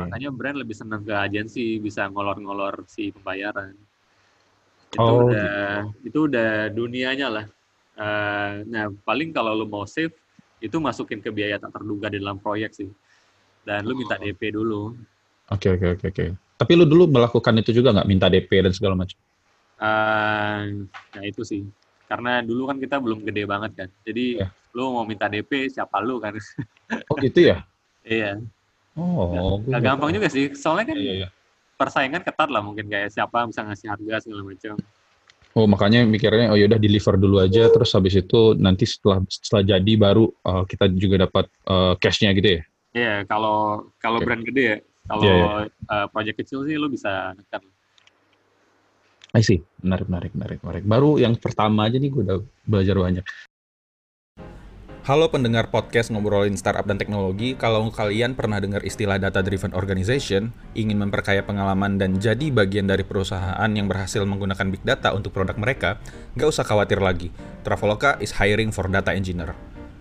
Makanya 0.00 0.32
brand 0.32 0.56
lebih 0.56 0.72
senang 0.72 1.04
ke 1.04 1.12
agensi 1.12 1.76
bisa 1.76 2.08
ngolor-ngolor 2.08 2.88
si 2.88 3.12
pembayaran. 3.12 3.76
Itu 4.88 5.04
Oh, 5.04 5.28
udah 5.28 5.84
itu 6.00 6.18
udah 6.32 6.72
dunianya 6.72 7.28
lah. 7.28 7.44
Eh, 7.98 8.52
nah 8.72 8.88
paling 9.04 9.36
kalau 9.36 9.52
lu 9.52 9.68
mau 9.68 9.84
save 9.84 10.16
itu 10.64 10.80
masukin 10.80 11.20
ke 11.20 11.28
biaya 11.28 11.60
tak 11.60 11.76
terduga 11.76 12.08
di 12.08 12.16
dalam 12.16 12.40
proyek 12.40 12.72
sih. 12.72 12.88
Dan 13.68 13.84
lu 13.84 13.92
minta 13.92 14.16
DP 14.16 14.56
dulu. 14.56 14.96
Oke 15.52 15.76
oke 15.76 15.86
oke 16.00 16.06
oke. 16.08 16.24
Tapi 16.56 16.72
lu 16.72 16.88
dulu 16.88 17.04
melakukan 17.04 17.52
itu 17.60 17.76
juga 17.76 17.92
nggak 17.92 18.08
minta 18.08 18.32
DP 18.32 18.64
dan 18.64 18.72
segala 18.72 18.96
macam? 18.96 19.18
Eh, 19.78 20.62
nah 20.88 21.22
itu 21.22 21.44
sih. 21.44 21.62
Karena 22.08 22.40
dulu 22.40 22.72
kan 22.72 22.80
kita 22.80 22.96
belum 22.98 23.20
gede 23.28 23.44
banget 23.44 23.72
kan. 23.76 23.88
Jadi 24.02 24.40
Ya. 24.40 24.48
lu 24.72 24.96
mau 24.96 25.04
minta 25.04 25.28
DP 25.28 25.68
siapa 25.68 26.00
lu 26.00 26.16
kan? 26.18 26.34
Oh 27.12 27.16
gitu 27.20 27.52
ya? 27.52 27.62
iya. 28.00 28.40
Oh, 28.96 29.60
nggak 29.62 29.82
gampang 29.84 30.10
juga 30.10 30.26
sih. 30.32 30.50
Soalnya 30.56 30.90
kan 30.90 30.96
Iya, 30.98 31.12
iya, 31.22 31.28
persaingan 31.78 32.24
ketat 32.24 32.48
lah 32.50 32.64
mungkin 32.64 32.88
kayak 32.90 33.12
siapa 33.12 33.46
bisa 33.46 33.62
ngasih 33.62 33.92
harga 33.92 34.24
segala 34.24 34.42
macam. 34.42 34.74
Oh 35.54 35.66
makanya 35.68 36.02
mikirnya 36.08 36.50
oh 36.50 36.58
yaudah 36.58 36.80
deliver 36.80 37.14
dulu 37.20 37.44
aja 37.44 37.68
terus 37.70 37.92
habis 37.92 38.16
itu 38.16 38.56
nanti 38.58 38.88
setelah 38.88 39.22
setelah 39.28 39.62
jadi 39.76 39.92
baru 39.94 40.32
uh, 40.44 40.64
kita 40.66 40.90
juga 40.96 41.28
dapat 41.28 41.46
uh, 41.68 41.94
cashnya 42.00 42.32
gitu 42.34 42.58
ya? 42.58 42.62
Iya, 42.96 43.14
kalau 43.28 43.90
kalau 44.00 44.18
Oke. 44.18 44.26
brand 44.26 44.42
gede 44.42 44.64
ya. 44.64 44.78
Kalau 45.08 45.24
Iya, 45.24 45.36
eh, 45.72 46.06
project 46.12 46.36
kecil 46.44 46.68
sih 46.68 46.76
lu 46.76 46.92
bisa 46.92 47.32
nekan. 47.32 47.64
I 49.36 49.44
see. 49.44 49.60
Menarik, 49.84 50.08
menarik, 50.08 50.32
menarik, 50.32 50.58
menarik. 50.64 50.84
Baru 50.88 51.20
yang 51.20 51.36
pertama 51.36 51.84
aja 51.84 52.00
nih 52.00 52.08
gue 52.08 52.22
udah 52.24 52.38
belajar 52.64 52.96
banyak. 52.96 53.24
Halo 55.08 55.24
pendengar 55.32 55.72
podcast 55.72 56.12
ngobrolin 56.12 56.52
startup 56.56 56.84
dan 56.84 57.00
teknologi. 57.00 57.56
Kalau 57.56 57.80
kalian 57.88 58.36
pernah 58.36 58.60
dengar 58.60 58.84
istilah 58.84 59.16
data 59.16 59.40
driven 59.40 59.72
organization, 59.72 60.52
ingin 60.76 61.00
memperkaya 61.00 61.40
pengalaman 61.40 61.96
dan 61.96 62.20
jadi 62.20 62.52
bagian 62.52 62.84
dari 62.84 63.08
perusahaan 63.08 63.68
yang 63.72 63.88
berhasil 63.88 64.20
menggunakan 64.28 64.68
big 64.68 64.84
data 64.84 65.16
untuk 65.16 65.32
produk 65.32 65.56
mereka, 65.56 65.96
nggak 66.36 66.48
usah 66.52 66.60
khawatir 66.60 67.00
lagi. 67.00 67.32
Traveloka 67.64 68.20
is 68.20 68.36
hiring 68.36 68.68
for 68.68 68.84
data 68.92 69.16
engineer. 69.16 69.56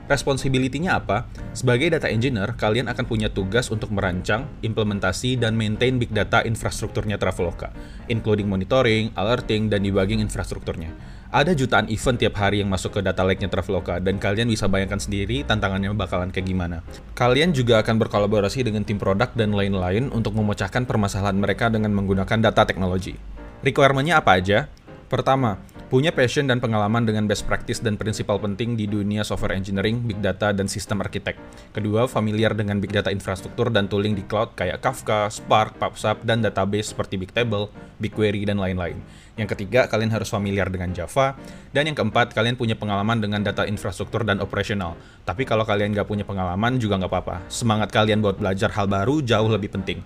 Responsibility-nya 0.07 1.03
apa? 1.03 1.27
Sebagai 1.51 1.91
data 1.91 2.07
engineer, 2.07 2.55
kalian 2.55 2.87
akan 2.87 3.03
punya 3.03 3.27
tugas 3.27 3.67
untuk 3.67 3.91
merancang, 3.91 4.47
implementasi, 4.63 5.35
dan 5.35 5.59
maintain 5.59 5.99
big 5.99 6.15
data 6.15 6.47
infrastrukturnya 6.47 7.19
Traveloka, 7.19 7.75
including 8.07 8.47
monitoring, 8.47 9.11
alerting, 9.19 9.67
dan 9.67 9.83
debugging 9.83 10.23
infrastrukturnya. 10.23 10.95
Ada 11.27 11.51
jutaan 11.51 11.91
event 11.91 12.23
tiap 12.23 12.39
hari 12.39 12.63
yang 12.63 12.71
masuk 12.71 12.95
ke 12.95 12.99
data 13.03 13.19
lake-nya 13.27 13.51
Traveloka, 13.51 13.99
dan 13.99 14.15
kalian 14.15 14.47
bisa 14.47 14.71
bayangkan 14.71 15.03
sendiri 15.03 15.43
tantangannya 15.43 15.91
bakalan 15.91 16.31
kayak 16.31 16.47
gimana. 16.47 16.87
Kalian 17.11 17.51
juga 17.51 17.83
akan 17.83 17.99
berkolaborasi 17.99 18.63
dengan 18.63 18.87
tim 18.87 18.95
produk 18.95 19.27
dan 19.35 19.51
lain-lain 19.51 20.07
untuk 20.15 20.31
memecahkan 20.39 20.87
permasalahan 20.87 21.35
mereka 21.35 21.67
dengan 21.67 21.91
menggunakan 21.91 22.47
data 22.47 22.63
teknologi. 22.63 23.19
Requirement-nya 23.59 24.23
apa 24.23 24.39
aja? 24.39 24.71
Pertama, 25.11 25.59
punya 25.87 26.11
passion 26.11 26.51
dan 26.51 26.59
pengalaman 26.59 27.07
dengan 27.07 27.23
best 27.31 27.47
practice 27.47 27.79
dan 27.79 27.95
prinsipal 27.95 28.35
penting 28.43 28.75
di 28.75 28.83
dunia 28.91 29.23
software 29.23 29.55
engineering, 29.55 30.03
big 30.03 30.19
data, 30.19 30.51
dan 30.51 30.67
sistem 30.67 30.99
arsitek. 30.99 31.39
Kedua, 31.71 32.11
familiar 32.11 32.51
dengan 32.51 32.83
big 32.83 32.91
data 32.91 33.07
infrastruktur 33.07 33.71
dan 33.71 33.87
tooling 33.87 34.11
di 34.11 34.27
cloud 34.27 34.51
kayak 34.59 34.83
Kafka, 34.83 35.31
Spark, 35.31 35.79
PubSub, 35.79 36.27
dan 36.27 36.43
database 36.43 36.91
seperti 36.91 37.15
Bigtable, 37.15 37.71
BigQuery, 38.03 38.43
dan 38.43 38.59
lain-lain. 38.59 38.99
Yang 39.39 39.55
ketiga, 39.55 39.87
kalian 39.87 40.11
harus 40.11 40.27
familiar 40.27 40.67
dengan 40.67 40.91
Java. 40.91 41.39
Dan 41.71 41.87
yang 41.87 41.95
keempat, 41.95 42.35
kalian 42.35 42.59
punya 42.59 42.75
pengalaman 42.75 43.23
dengan 43.23 43.39
data 43.39 43.63
infrastruktur 43.63 44.27
dan 44.27 44.43
operasional. 44.43 44.99
Tapi 45.23 45.47
kalau 45.47 45.63
kalian 45.63 45.95
nggak 45.95 46.07
punya 46.09 46.27
pengalaman 46.27 46.75
juga 46.83 46.99
nggak 46.99 47.11
apa-apa. 47.11 47.35
Semangat 47.47 47.95
kalian 47.95 48.19
buat 48.19 48.35
belajar 48.35 48.75
hal 48.75 48.91
baru 48.91 49.23
jauh 49.23 49.47
lebih 49.47 49.71
penting. 49.71 50.03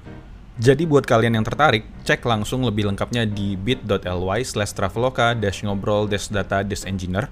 Jadi 0.60 0.84
buat 0.84 1.08
kalian 1.08 1.39
yang 1.39 1.48
tertarik, 1.48 1.88
cek 2.03 2.27
langsung 2.27 2.67
lebih 2.67 2.84
lengkapnya 2.91 3.24
di 3.24 3.55
bit.ly 3.55 4.43
slash 4.43 4.75
traveloka 4.75 5.31
dash 5.31 5.63
ngobrol 5.63 6.12
dash 6.12 6.27
data 6.27 6.60
dash 6.60 6.84
engineer 6.84 7.31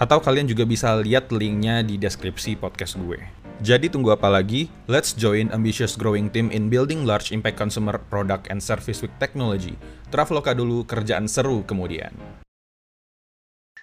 atau 0.00 0.16
kalian 0.16 0.48
juga 0.48 0.64
bisa 0.64 0.96
lihat 0.96 1.28
linknya 1.28 1.84
di 1.84 2.00
deskripsi 2.00 2.56
podcast 2.56 2.96
gue. 2.96 3.20
Jadi 3.62 3.86
tunggu 3.92 4.16
apa 4.16 4.26
lagi? 4.32 4.66
Let's 4.90 5.14
join 5.14 5.52
ambitious 5.54 5.94
growing 5.94 6.32
team 6.32 6.50
in 6.50 6.72
building 6.72 7.06
large 7.06 7.30
impact 7.30 7.60
consumer 7.60 8.00
product 8.10 8.50
and 8.50 8.58
service 8.58 9.04
with 9.04 9.12
technology. 9.22 9.78
Traveloka 10.10 10.56
dulu, 10.56 10.82
kerjaan 10.88 11.30
seru 11.30 11.62
kemudian. 11.62 12.10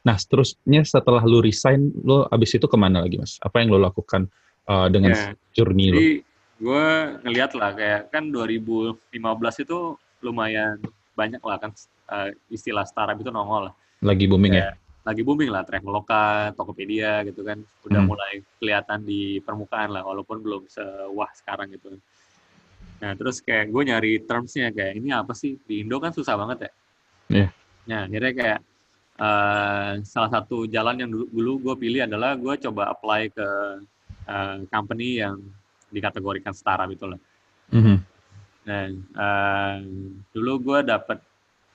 Nah, 0.01 0.17
seterusnya 0.17 0.81
setelah 0.83 1.21
lu 1.23 1.39
resign, 1.39 1.93
lu 2.01 2.25
abis 2.27 2.57
itu 2.57 2.65
ke 2.65 2.75
mana 2.75 3.05
lagi, 3.05 3.21
Mas? 3.21 3.37
Apa 3.39 3.61
yang 3.61 3.71
lu 3.71 3.79
lakukan 3.79 4.27
uh, 4.67 4.89
dengan 4.89 5.13
Ya, 5.13 5.37
journey 5.55 5.87
lu? 5.93 6.01
Jadi 6.01 6.30
gue 6.61 6.85
ngeliat 7.25 7.51
lah 7.57 7.73
kayak 7.73 8.13
kan 8.13 8.29
2015 8.29 9.65
itu 9.65 9.97
lumayan 10.21 10.77
banyak 11.17 11.41
lah 11.41 11.57
kan 11.57 11.73
eh, 12.13 12.37
istilah 12.53 12.85
startup 12.85 13.17
itu 13.17 13.33
nongol 13.33 13.71
lah. 13.71 13.73
Lagi 14.05 14.29
booming 14.29 14.53
ya? 14.53 14.69
Kayak 14.69 14.73
lagi 15.01 15.21
booming 15.25 15.49
lah 15.49 15.65
Traveloka, 15.65 16.53
Tokopedia 16.53 17.25
gitu 17.25 17.41
kan 17.41 17.57
udah 17.89 18.01
Hmm. 18.05 18.09
mulai 18.13 18.45
kelihatan 18.61 19.01
di 19.01 19.41
permukaan 19.41 19.89
lah 19.89 20.05
walaupun 20.05 20.37
belum 20.45 20.69
sewah 20.69 21.29
sekarang 21.33 21.73
gitu. 21.73 21.97
Nah 23.01 23.17
terus 23.17 23.41
kayak 23.41 23.73
gue 23.73 23.81
nyari 23.81 24.21
termsnya 24.21 24.69
kayak 24.69 25.01
ini 25.01 25.09
apa 25.09 25.33
sih 25.33 25.57
di 25.65 25.81
Indo 25.81 25.97
kan 25.97 26.13
susah 26.13 26.37
banget 26.37 26.69
ya. 26.69 26.71
Iya. 27.33 27.47
Nah 27.89 27.99
akhirnya 28.05 28.33
kayak 28.37 28.59
eh, 29.17 29.91
salah 30.05 30.29
satu 30.29 30.69
jalan 30.69 31.01
yang 31.01 31.09
dulu, 31.09 31.25
dulu 31.33 31.51
gue 31.65 31.75
pilih 31.89 32.05
adalah 32.05 32.37
gue 32.37 32.53
coba 32.69 32.93
apply 32.93 33.33
ke 33.33 33.47
eh, 34.29 34.57
company 34.69 35.17
yang 35.17 35.41
dikategorikan 35.91 36.55
startup 36.55 36.89
itu 36.89 37.05
lah. 37.05 37.19
Mhm. 37.75 37.97
Nah, 38.61 38.85
eh, 38.95 39.75
dulu 40.31 40.53
gue 40.71 40.79
dapet 40.87 41.19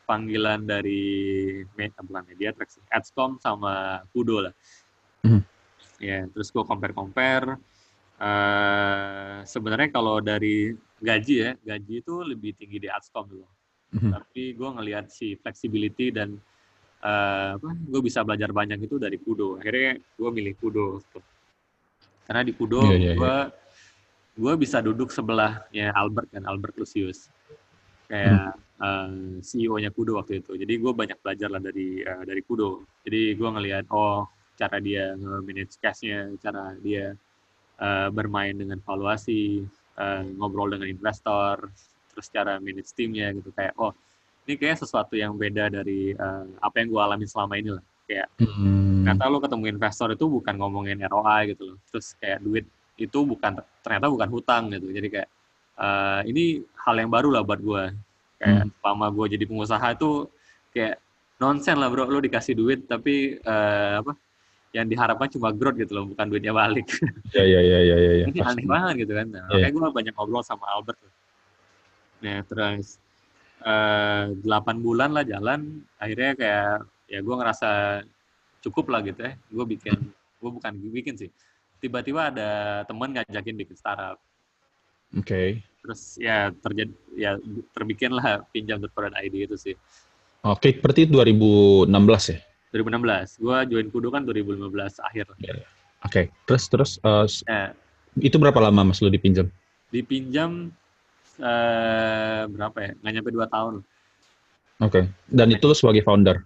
panggilan 0.06 0.62
dari 0.62 1.02
me- 1.74 1.90
bukan 1.90 2.24
media 2.30 2.54
Adscom 2.94 3.36
sama 3.42 4.00
Kudo 4.14 4.48
lah. 4.48 4.54
Mhm. 5.26 5.40
Ya, 6.00 6.24
terus 6.32 6.48
gue 6.50 6.64
compare-compare. 6.64 7.60
eh 8.16 9.44
sebenarnya 9.44 9.92
kalau 9.92 10.24
dari 10.24 10.72
gaji 11.04 11.34
ya, 11.36 11.52
gaji 11.60 12.00
itu 12.00 12.24
lebih 12.24 12.56
tinggi 12.56 12.80
di 12.80 12.88
Adscom 12.88 13.28
dulu. 13.28 13.44
Mhm. 13.92 14.08
Tapi 14.16 14.42
gue 14.56 14.68
ngelihat 14.72 15.12
si 15.12 15.36
flexibility 15.36 16.08
dan 16.16 16.32
eh, 17.04 17.50
apa, 17.60 17.68
gue 17.76 18.00
bisa 18.00 18.24
belajar 18.24 18.56
banyak 18.56 18.80
itu 18.80 18.96
dari 18.96 19.20
Kudo. 19.20 19.60
Akhirnya 19.60 20.00
gue 20.00 20.30
milih 20.32 20.56
Kudo. 20.56 21.04
Karena 22.24 22.40
di 22.40 22.56
Kudo 22.56 22.80
Iya, 22.88 22.96
iya, 22.96 23.04
iya. 23.04 23.14
gue 23.20 23.36
gue 24.36 24.52
bisa 24.54 24.84
duduk 24.84 25.08
sebelahnya 25.08 25.96
Albert 25.96 26.28
kan 26.28 26.44
Albert 26.44 26.76
Lucius 26.76 27.32
kayak 28.06 28.54
Hmm. 28.76 29.40
eh, 29.40 29.40
CEO-nya 29.40 29.88
Kudo 29.88 30.20
waktu 30.20 30.44
itu. 30.44 30.52
Jadi 30.52 30.76
gue 30.76 30.92
banyak 30.92 31.16
belajar 31.24 31.48
lah 31.48 31.64
dari 31.64 32.04
eh, 32.04 32.22
dari 32.28 32.44
Kudo. 32.44 32.84
Jadi 33.00 33.32
gue 33.32 33.48
ngelihat 33.48 33.88
oh 33.88 34.28
cara 34.52 34.76
dia 34.80 35.16
nge-manage 35.16 35.80
cash-nya 35.80 36.28
cara 36.36 36.76
dia 36.84 37.16
eh, 37.80 38.08
bermain 38.12 38.52
dengan 38.52 38.76
valuasi 38.84 39.64
eh, 39.96 40.22
ngobrol 40.36 40.76
dengan 40.76 40.92
investor 40.92 41.72
terus 42.12 42.28
cara 42.28 42.60
manage 42.60 42.92
timnya 42.92 43.32
gitu. 43.32 43.48
Kayak 43.56 43.72
oh 43.80 43.96
ini 44.44 44.60
kayak 44.60 44.76
sesuatu 44.84 45.16
yang 45.16 45.32
beda 45.40 45.72
dari 45.72 46.12
eh, 46.12 46.44
apa 46.60 46.76
yang 46.84 46.92
gue 46.92 47.00
alami 47.00 47.24
selama 47.24 47.56
ini 47.56 47.72
lah. 47.80 47.84
Kayak 48.04 48.28
Hmm. 48.36 49.08
ternyata 49.08 49.32
lo 49.32 49.40
ketemu 49.40 49.64
investor 49.72 50.12
itu 50.12 50.24
bukan 50.28 50.54
ngomongin 50.60 51.00
ROI 51.00 51.56
gitu 51.56 51.72
loh. 51.72 51.78
Terus 51.88 52.12
kayak 52.20 52.44
duit 52.44 52.68
itu 52.96 53.18
bukan 53.28 53.60
ternyata 53.84 54.08
bukan 54.08 54.28
hutang 54.32 54.72
gitu. 54.72 54.88
Jadi 54.88 55.08
kayak 55.12 55.28
eh, 55.76 56.20
ini 56.32 56.44
hal 56.84 56.96
yang 56.96 57.12
baru 57.12 57.28
lah 57.32 57.42
buat 57.44 57.60
gue 57.60 57.84
kayak 58.36 58.68
selama 58.80 59.06
gue 59.12 59.26
jadi 59.36 59.44
pengusaha 59.48 59.86
itu 59.96 60.28
kayak 60.72 60.96
nonsen 61.36 61.76
lah 61.76 61.88
bro. 61.92 62.08
Lo 62.08 62.18
dikasih 62.20 62.56
duit 62.56 62.88
tapi 62.88 63.36
eh, 63.36 63.94
apa 64.00 64.16
yang 64.74 64.88
diharapkan 64.88 65.32
cuma 65.32 65.52
growth 65.56 65.80
gitu 65.80 65.92
loh 65.96 66.04
bukan 66.08 66.26
duitnya 66.28 66.52
balik. 66.52 66.88
Ya, 67.32 67.44
ya, 67.44 67.60
ya, 67.60 67.80
ya, 67.80 67.96
ya, 67.96 68.12
ya. 68.24 68.26
ini 68.28 68.40
pasti. 68.40 68.60
aneh 68.60 68.66
banget 68.68 68.94
gitu 69.04 69.12
kan. 69.16 69.26
Nah, 69.32 69.44
makanya 69.48 69.72
gue 69.72 69.82
banyak 69.92 70.12
ngobrol 70.16 70.44
sama 70.44 70.64
Albert 70.72 70.98
tuh. 71.00 71.12
nah 72.16 72.40
terus 72.48 72.96
eh, 73.60 74.24
delapan 74.40 74.76
bulan 74.80 75.10
lah 75.12 75.20
jalan 75.20 75.84
akhirnya 76.00 76.32
kayak 76.32 76.72
ya 77.12 77.20
gue 77.20 77.34
ngerasa 77.36 77.70
cukup 78.64 78.88
lah 78.88 79.00
gitu 79.04 79.20
ya. 79.20 79.32
Gue 79.52 79.64
bikin 79.76 79.96
gue 80.36 80.50
bukan 80.52 80.72
bikin 80.92 81.16
sih 81.16 81.30
tiba-tiba 81.80 82.32
ada 82.32 82.48
teman 82.84 83.12
ngajakin 83.12 83.56
bikin 83.56 83.76
startup 83.76 84.18
Oke. 85.16 85.60
terus 85.84 86.18
ya 86.18 86.50
terjadi 86.50 86.92
ya 87.14 87.38
terbikin 87.76 88.10
lah 88.12 88.42
pinjam 88.50 88.80
produk 88.90 89.14
ID 89.20 89.46
itu 89.46 89.56
sih 89.56 89.74
Oke, 90.46 90.78
berarti 90.78 91.10
2016 91.10 91.90
ya? 92.30 92.38
2016 92.70 93.42
gue 93.42 93.56
join 93.72 93.88
Kudo 93.90 94.08
kan 94.14 94.22
2015 94.22 95.02
akhir 95.02 95.26
Oke, 96.04 96.30
terus 96.46 96.64
terus 96.70 96.90
uh, 97.02 97.26
s- 97.26 97.42
nah 97.46 97.72
itu 98.16 98.36
berapa 98.38 98.56
lama 98.62 98.92
Mas 98.92 99.02
lu 99.02 99.10
dipinjam? 99.10 99.48
dipinjam 99.92 100.70
eh, 101.38 102.42
berapa 102.48 102.78
ya 102.80 102.90
nggak 103.00 103.12
nyampe 103.12 103.30
dua 103.32 103.46
tahun 103.46 103.84
Oke. 104.76 105.08
Dan 105.24 105.56
itu 105.56 105.64
lu 105.64 105.72
sebagai 105.72 106.04
founder. 106.04 106.44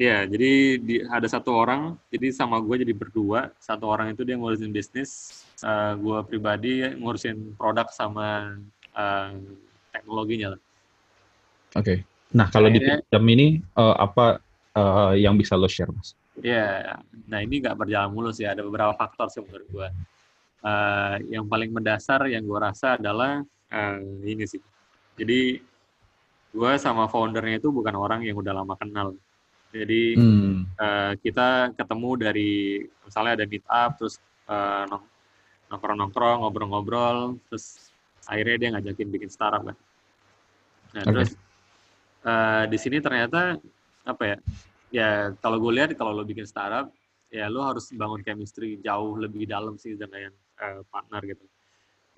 Iya, 0.00 0.24
jadi 0.24 0.80
di, 0.80 0.94
ada 1.04 1.28
satu 1.28 1.52
orang, 1.52 1.92
jadi 2.08 2.32
sama 2.32 2.56
gue 2.64 2.88
jadi 2.88 2.96
berdua. 2.96 3.52
Satu 3.60 3.84
orang 3.84 4.16
itu 4.16 4.24
dia 4.24 4.40
ngurusin 4.40 4.72
bisnis, 4.72 5.44
eh, 5.60 5.92
gue 6.00 6.18
pribadi 6.24 6.80
ngurusin 6.96 7.52
produk 7.60 7.84
sama 7.92 8.56
eh, 8.96 9.30
teknologinya 9.92 10.56
lah. 10.56 10.60
Oke. 11.76 12.08
Nah, 12.32 12.48
kalau 12.48 12.72
Akhirnya- 12.72 13.02
dipinjam 13.04 13.24
ini 13.26 13.46
uh, 13.74 13.94
apa 13.98 14.38
uh, 14.78 15.12
yang 15.18 15.34
bisa 15.34 15.58
lo 15.58 15.66
share, 15.66 15.90
Mas? 15.90 16.14
Iya, 16.38 17.02
nah 17.26 17.42
ini 17.42 17.58
nggak 17.58 17.74
berjalan 17.74 18.10
mulus 18.14 18.38
ya. 18.38 18.54
Ada 18.54 18.62
beberapa 18.62 18.94
faktor 18.94 19.28
sih 19.28 19.42
menurut 19.42 19.66
gue. 19.68 19.88
Eh, 20.60 21.16
yang 21.36 21.44
paling 21.48 21.72
mendasar 21.74 22.24
yang 22.30 22.46
gue 22.46 22.58
rasa 22.60 22.96
adalah 22.96 23.42
eh, 23.68 23.98
ini 24.24 24.46
sih. 24.46 24.62
Jadi 25.18 25.60
gue 26.54 26.72
sama 26.80 27.10
foundernya 27.10 27.60
itu 27.60 27.68
bukan 27.68 27.92
orang 27.98 28.24
yang 28.24 28.38
udah 28.38 28.62
lama 28.62 28.78
kenal. 28.78 29.18
Jadi 29.70 30.02
Hmm. 30.18 30.66
uh, 30.76 31.12
kita 31.22 31.70
ketemu 31.78 32.10
dari 32.18 32.82
misalnya 33.06 33.32
ada 33.38 33.46
meet 33.46 33.64
up, 33.70 33.94
terus 33.94 34.18
uh, 34.50 34.84
nong- 34.90 35.08
nongkrong-nongkrong, 35.70 36.42
ngobrol-ngobrol, 36.42 37.38
terus 37.46 37.94
akhirnya 38.26 38.56
dia 38.58 38.68
ngajakin 38.74 39.08
bikin 39.14 39.30
startup 39.30 39.62
kan. 39.62 39.76
Nah, 40.90 41.02
Oke. 41.06 41.10
terus 41.14 41.30
uh, 42.26 42.64
di 42.66 42.78
sini 42.82 42.98
ternyata 42.98 43.56
apa 44.02 44.22
ya? 44.26 44.36
Ya 44.90 45.10
kalau 45.38 45.62
gue 45.62 45.72
lihat 45.78 45.94
kalau 45.94 46.10
lo 46.10 46.26
bikin 46.26 46.42
startup, 46.50 46.90
ya 47.30 47.46
lo 47.46 47.62
harus 47.62 47.94
bangun 47.94 48.26
chemistry 48.26 48.82
jauh 48.82 49.14
lebih 49.14 49.46
dalam 49.46 49.78
sih 49.78 49.94
dengan 49.94 50.34
uh, 50.58 50.82
partner 50.90 51.22
gitu. 51.30 51.46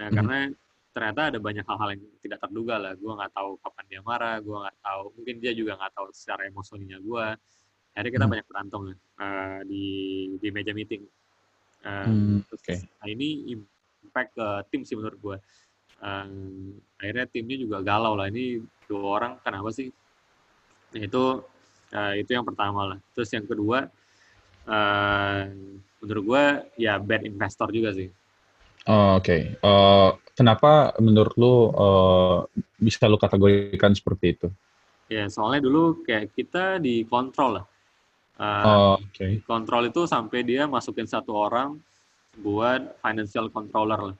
Nah, 0.00 0.08
Mhm. 0.08 0.16
karena 0.16 0.38
ternyata 0.92 1.32
ada 1.32 1.38
banyak 1.40 1.64
hal-hal 1.64 1.88
yang 1.96 2.02
tidak 2.20 2.38
terduga 2.44 2.76
lah. 2.76 2.92
Gue 2.94 3.12
nggak 3.16 3.32
tahu 3.32 3.56
kapan 3.64 3.84
dia 3.88 4.00
marah, 4.04 4.36
gue 4.44 4.56
nggak 4.56 4.76
tahu, 4.84 5.02
mungkin 5.16 5.34
dia 5.40 5.52
juga 5.56 5.72
nggak 5.80 5.92
tahu 5.96 6.06
secara 6.12 6.44
emosinya 6.46 6.98
gue. 7.00 7.26
Akhirnya 7.92 8.12
kita 8.12 8.24
Hmm. 8.24 8.32
banyak 8.32 8.46
berantem 8.48 8.82
uh, 9.20 9.60
di 9.68 9.84
di 10.40 10.48
meja 10.52 10.72
meeting. 10.72 11.02
Uh, 11.82 12.06
Hmm, 12.06 12.38
terus, 12.46 12.62
oke. 12.62 12.74
nah 13.02 13.08
ini 13.10 13.28
impact 14.06 14.30
ke 14.38 14.46
tim 14.70 14.84
sih 14.86 14.94
menurut 14.94 15.18
gue. 15.18 15.36
Uh, 16.02 16.78
akhirnya 17.00 17.26
timnya 17.28 17.56
juga 17.58 17.78
galau 17.82 18.14
lah. 18.14 18.30
Ini 18.30 18.60
dua 18.86 19.02
orang 19.18 19.32
kenapa 19.42 19.68
sih? 19.72 19.90
Nah, 20.92 21.02
itu 21.02 21.24
uh, 21.92 22.14
itu 22.16 22.30
yang 22.32 22.44
pertama 22.44 22.84
lah. 22.94 22.98
Terus 23.16 23.30
yang 23.32 23.46
kedua, 23.48 23.88
uh, 24.68 25.42
menurut 26.02 26.24
gue 26.26 26.44
ya 26.80 26.98
bad 27.00 27.22
investor 27.24 27.70
juga 27.72 27.94
sih. 27.94 28.10
Oh, 28.88 29.18
Oke. 29.22 29.54
Eh, 29.54 30.10
kenapa 30.34 30.96
menurut 30.98 31.34
lu 31.38 31.54
eh, 31.70 32.38
bisa 32.82 33.06
lu 33.06 33.18
kategorikan 33.20 33.94
seperti 33.94 34.26
itu? 34.34 34.48
Ya, 35.12 35.28
soalnya 35.28 35.68
dulu 35.68 36.02
kayak 36.02 36.32
kita 36.32 36.80
dikontrol 36.80 37.60
lah. 37.60 37.66
Uh, 38.40 38.64
Oh, 38.64 38.94
Oke. 38.98 39.44
Kontrol 39.44 39.92
itu 39.92 40.08
sampai 40.08 40.40
dia 40.42 40.64
masukin 40.64 41.04
satu 41.04 41.36
orang 41.36 41.76
buat 42.40 42.96
financial 43.04 43.52
controller 43.52 44.12
lah. 44.12 44.16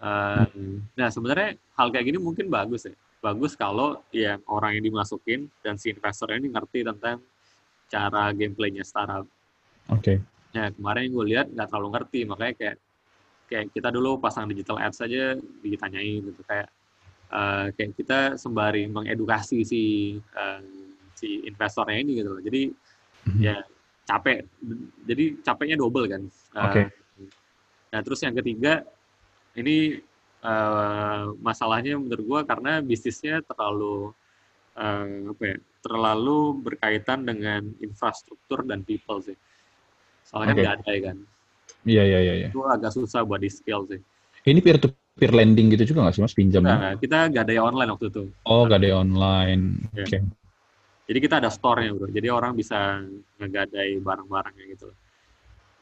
Uh, 0.00 0.48
Nah, 0.96 1.12
sebenarnya 1.12 1.60
hal 1.76 1.92
kayak 1.92 2.08
gini 2.08 2.18
mungkin 2.18 2.48
bagus 2.48 2.88
ya. 2.88 2.94
Bagus 3.20 3.52
kalau 3.52 4.00
yang 4.10 4.40
orang 4.48 4.80
yang 4.80 4.88
dimasukin 4.88 5.52
dan 5.60 5.76
si 5.76 5.92
investor 5.92 6.32
ini 6.32 6.48
ngerti 6.48 6.80
tentang 6.84 7.20
cara 7.92 8.32
gameplaynya 8.32 8.82
startup. 8.82 9.28
Oke. 9.92 10.20
Nah, 10.56 10.72
kemarin 10.72 11.12
gue 11.12 11.24
lihat 11.36 11.46
nggak 11.52 11.68
terlalu 11.68 11.88
ngerti, 11.92 12.20
makanya 12.24 12.54
kayak 12.56 12.76
kayak 13.46 13.70
kita 13.70 13.88
dulu 13.94 14.18
pasang 14.18 14.50
digital 14.50 14.78
ads 14.82 14.98
saja 14.98 15.38
ditanyain 15.62 16.22
gitu 16.22 16.42
kayak 16.46 16.68
uh, 17.30 17.70
kayak 17.74 17.94
kita 17.94 18.18
sembari 18.34 18.90
mengedukasi 18.90 19.62
si 19.62 19.82
uh, 20.34 20.62
si 21.16 21.46
investornya 21.48 21.98
ini 22.02 22.20
gitu 22.20 22.30
loh. 22.36 22.42
Jadi 22.42 22.62
Mhm. 23.26 23.42
ya 23.42 23.58
capek 24.06 24.46
jadi 25.02 25.24
capeknya 25.42 25.76
double 25.76 26.06
kan 26.06 26.22
Uh, 26.56 26.72
Oke. 26.72 26.82
nah 27.92 28.00
terus 28.00 28.24
yang 28.24 28.32
ketiga 28.32 28.80
ini 29.52 30.00
uh, 30.40 31.36
masalahnya 31.36 32.00
menurut 32.00 32.24
gua 32.24 32.40
karena 32.48 32.80
bisnisnya 32.80 33.44
terlalu 33.44 34.16
uh, 34.72 35.36
apa 35.36 35.42
ya 35.44 35.56
terlalu 35.84 36.56
berkaitan 36.64 37.28
dengan 37.28 37.68
infrastruktur 37.84 38.64
dan 38.64 38.88
people 38.88 39.20
sih 39.20 39.36
soalnya 40.24 40.56
Oke. 40.56 40.56
kan 40.56 40.64
nggak 40.64 40.76
ada 40.80 40.90
ya 40.96 41.00
kan 41.12 41.18
Iya, 41.86 42.02
iya, 42.02 42.18
iya. 42.18 42.34
iya. 42.44 42.48
itu 42.50 42.60
agak 42.66 42.90
susah 42.94 43.22
buat 43.22 43.38
di 43.38 43.50
scale 43.50 43.84
sih 43.90 44.00
Ini 44.46 44.62
peer 44.62 44.78
to 44.78 44.90
peer 45.16 45.32
lending 45.32 45.72
gitu 45.74 45.94
juga 45.94 46.06
nggak 46.06 46.14
sih 46.14 46.22
mas 46.22 46.36
pinjamnya? 46.36 46.76
nah, 46.76 46.94
kita 46.98 47.32
nggak 47.32 47.42
ada 47.48 47.52
yang 47.56 47.66
online 47.72 47.90
waktu 47.96 48.06
itu 48.12 48.22
Oh, 48.44 48.68
gak 48.68 48.84
ada 48.84 49.00
online. 49.00 49.62
Iya. 49.96 50.04
Oke. 50.04 50.18
jadi 51.06 51.18
kita 51.22 51.34
ada 51.40 51.50
store-nya 51.50 51.90
bro 51.94 52.10
jadi 52.10 52.28
orang 52.34 52.52
bisa 52.58 53.02
ngegadai 53.38 53.98
barang-barangnya 54.02 54.64
gitu 54.74 54.90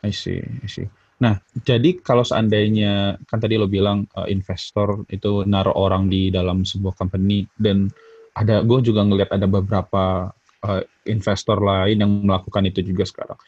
I 0.05 0.13
see, 0.13 0.37
I 0.45 0.69
see. 0.69 0.85
Nah, 1.25 1.41
jadi 1.65 1.97
kalau 2.05 2.21
seandainya 2.21 3.17
kan 3.25 3.41
tadi 3.41 3.57
lo 3.57 3.65
bilang 3.65 4.05
uh, 4.13 4.29
investor 4.29 5.09
itu 5.09 5.49
naruh 5.49 5.73
orang 5.73 6.13
di 6.13 6.29
dalam 6.29 6.69
sebuah 6.69 6.93
company 7.01 7.49
dan 7.57 7.89
ada 8.37 8.61
gue 8.61 8.79
juga 8.85 9.01
ngelihat 9.07 9.33
ada 9.33 9.49
beberapa 9.49 10.29
uh, 10.67 10.83
investor 11.09 11.57
lain 11.65 12.05
yang 12.05 12.13
melakukan 12.29 12.69
itu 12.69 12.85
juga 12.85 13.09
sekarang. 13.09 13.39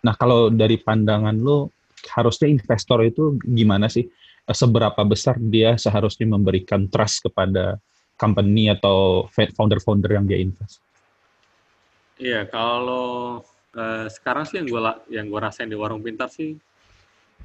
Nah, 0.00 0.14
kalau 0.16 0.48
dari 0.48 0.80
pandangan 0.80 1.36
lo 1.36 1.68
harusnya 2.14 2.48
investor 2.50 3.02
itu 3.02 3.38
gimana 3.42 3.90
sih? 3.90 4.06
Uh, 4.48 4.56
Seberapa 4.56 5.00
besar 5.04 5.36
dia 5.38 5.76
seharusnya 5.76 6.24
memberikan 6.28 6.88
trust 6.88 7.26
kepada 7.26 7.78
company 8.18 8.68
atau 8.74 9.30
founder-founder 9.32 10.10
yang 10.10 10.26
dia 10.26 10.42
invest? 10.42 10.82
Iya, 12.18 12.50
kalau 12.50 13.46
eh, 13.78 14.10
sekarang 14.10 14.42
sih 14.42 14.58
yang 14.58 14.66
gue 14.66 14.80
yang 15.14 15.26
gue 15.30 15.38
rasain 15.38 15.70
di 15.70 15.78
warung 15.78 16.02
pintar 16.02 16.26
sih, 16.26 16.58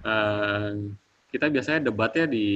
eh, 0.02 0.72
kita 1.30 1.46
biasanya 1.54 1.94
debatnya 1.94 2.26
di 2.26 2.50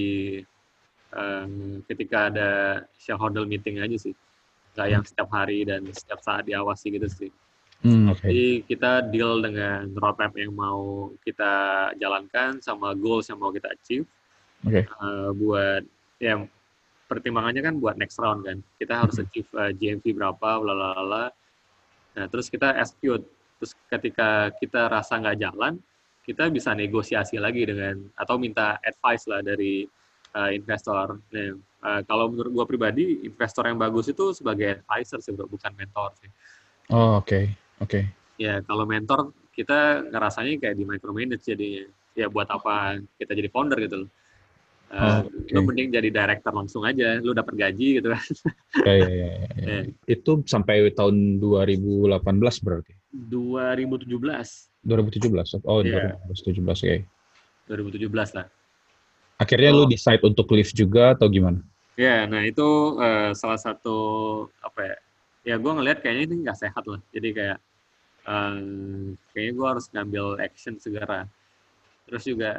eh, 1.14 1.48
ketika 1.86 2.34
ada 2.34 2.50
shareholder 2.98 3.46
meeting 3.46 3.78
aja 3.86 3.98
sih, 4.02 4.18
nggak 4.74 4.88
yang 4.90 5.04
setiap 5.06 5.30
hari 5.30 5.62
dan 5.62 5.86
setiap 5.94 6.20
saat 6.26 6.50
diawasi 6.50 6.98
gitu 6.98 7.06
sih. 7.06 7.32
Hmm, 7.86 8.10
oke. 8.10 8.26
Jadi 8.26 8.66
kita 8.66 9.06
deal 9.06 9.38
dengan 9.38 9.86
roadmap 9.94 10.34
yang 10.34 10.54
mau 10.54 11.14
kita 11.22 11.54
jalankan 12.02 12.58
sama 12.58 12.98
goals 12.98 13.30
yang 13.30 13.38
mau 13.38 13.54
kita 13.54 13.70
achieve 13.70 14.10
Oke. 14.66 14.82
eh, 14.90 15.30
buat 15.38 15.84
ya 16.18 16.42
pertimbangannya 17.06 17.62
kan 17.62 17.76
buat 17.78 17.96
next 18.02 18.18
round 18.18 18.50
kan. 18.50 18.58
Kita 18.82 19.06
harus 19.06 19.22
achieve 19.22 19.48
eh, 19.62 19.72
GMV 19.78 20.04
berapa, 20.18 20.58
lalala. 20.58 21.30
Nah, 22.18 22.26
terus 22.28 22.50
kita 22.50 22.74
execute. 22.82 23.22
Terus 23.62 23.74
ketika 23.90 24.54
kita 24.58 24.90
rasa 24.90 25.22
nggak 25.22 25.38
jalan, 25.38 25.78
kita 26.26 26.50
bisa 26.50 26.74
negosiasi 26.74 27.38
lagi 27.38 27.64
dengan 27.66 28.10
atau 28.18 28.42
minta 28.42 28.78
advice 28.84 29.26
lah 29.30 29.42
dari 29.42 29.88
uh, 30.36 30.52
investor. 30.54 31.18
Nah, 31.34 31.58
uh, 31.82 32.02
kalau 32.06 32.30
menurut 32.30 32.52
gua 32.54 32.66
pribadi, 32.70 33.26
investor 33.26 33.66
yang 33.66 33.82
bagus 33.82 34.12
itu 34.14 34.36
sebagai 34.36 34.78
advisor 34.84 35.24
sih, 35.24 35.34
bukan 35.34 35.72
mentor 35.74 36.14
sih. 36.22 36.30
Oh, 36.94 37.18
oke. 37.18 37.67
Oke. 37.82 38.10
Ya, 38.38 38.62
kalau 38.66 38.86
mentor 38.86 39.34
kita 39.54 40.06
ngerasanya 40.14 40.62
kayak 40.62 40.76
di 40.78 40.86
micromanage 40.86 41.46
jadinya. 41.46 41.86
Ya 42.18 42.30
buat 42.30 42.50
apa 42.50 42.98
kita 43.22 43.34
jadi 43.38 43.50
founder 43.50 43.78
gitu 43.86 44.06
loh. 44.06 44.10
Uh, 44.88 45.20
Oh, 45.20 45.28
oke. 45.28 45.52
Lu 45.52 45.68
mending 45.68 45.92
jadi 45.92 46.10
director 46.10 46.54
langsung 46.56 46.88
aja, 46.88 47.20
lu 47.20 47.36
dapat 47.36 47.60
gaji 47.60 48.00
gitu 48.00 48.08
kan. 48.08 48.24
Ya, 48.88 48.94
ya, 48.96 49.10
ya, 49.12 49.12
ya, 49.12 49.48
ya. 49.60 49.68
Eh, 49.68 49.84
Itu 50.08 50.48
sampai 50.48 50.88
tahun 50.96 51.44
2018 51.44 52.64
berarti. 52.64 52.96
2017, 53.12 54.72
2017. 54.88 55.60
Oh, 55.68 55.84
Iya. 55.84 56.16
2017 56.32 56.80
oke. 56.88 56.98
2017 57.68 58.32
lah. 58.32 58.48
Akhirnya 59.38 59.70
lu 59.76 59.86
decide 59.86 60.24
untuk 60.24 60.50
leave 60.56 60.72
juga 60.72 61.14
atau 61.14 61.28
gimana? 61.28 61.60
Ya, 62.00 62.24
nah 62.24 62.42
itu 62.48 62.96
eh, 63.02 63.36
salah 63.36 63.60
satu 63.60 63.98
apa 64.64 64.82
ya? 64.88 64.98
Ya 65.48 65.56
gue 65.56 65.72
ngelihat 65.72 66.04
kayaknya 66.04 66.24
ini 66.28 66.36
nggak 66.44 66.60
sehat 66.60 66.84
lah. 66.84 67.00
Jadi 67.16 67.30
kayak 67.32 67.60
eh, 68.28 68.60
kayaknya 69.32 69.54
gue 69.56 69.68
harus 69.72 69.86
ngambil 69.96 70.26
action 70.44 70.76
segera. 70.76 71.24
Terus 72.04 72.24
juga 72.28 72.52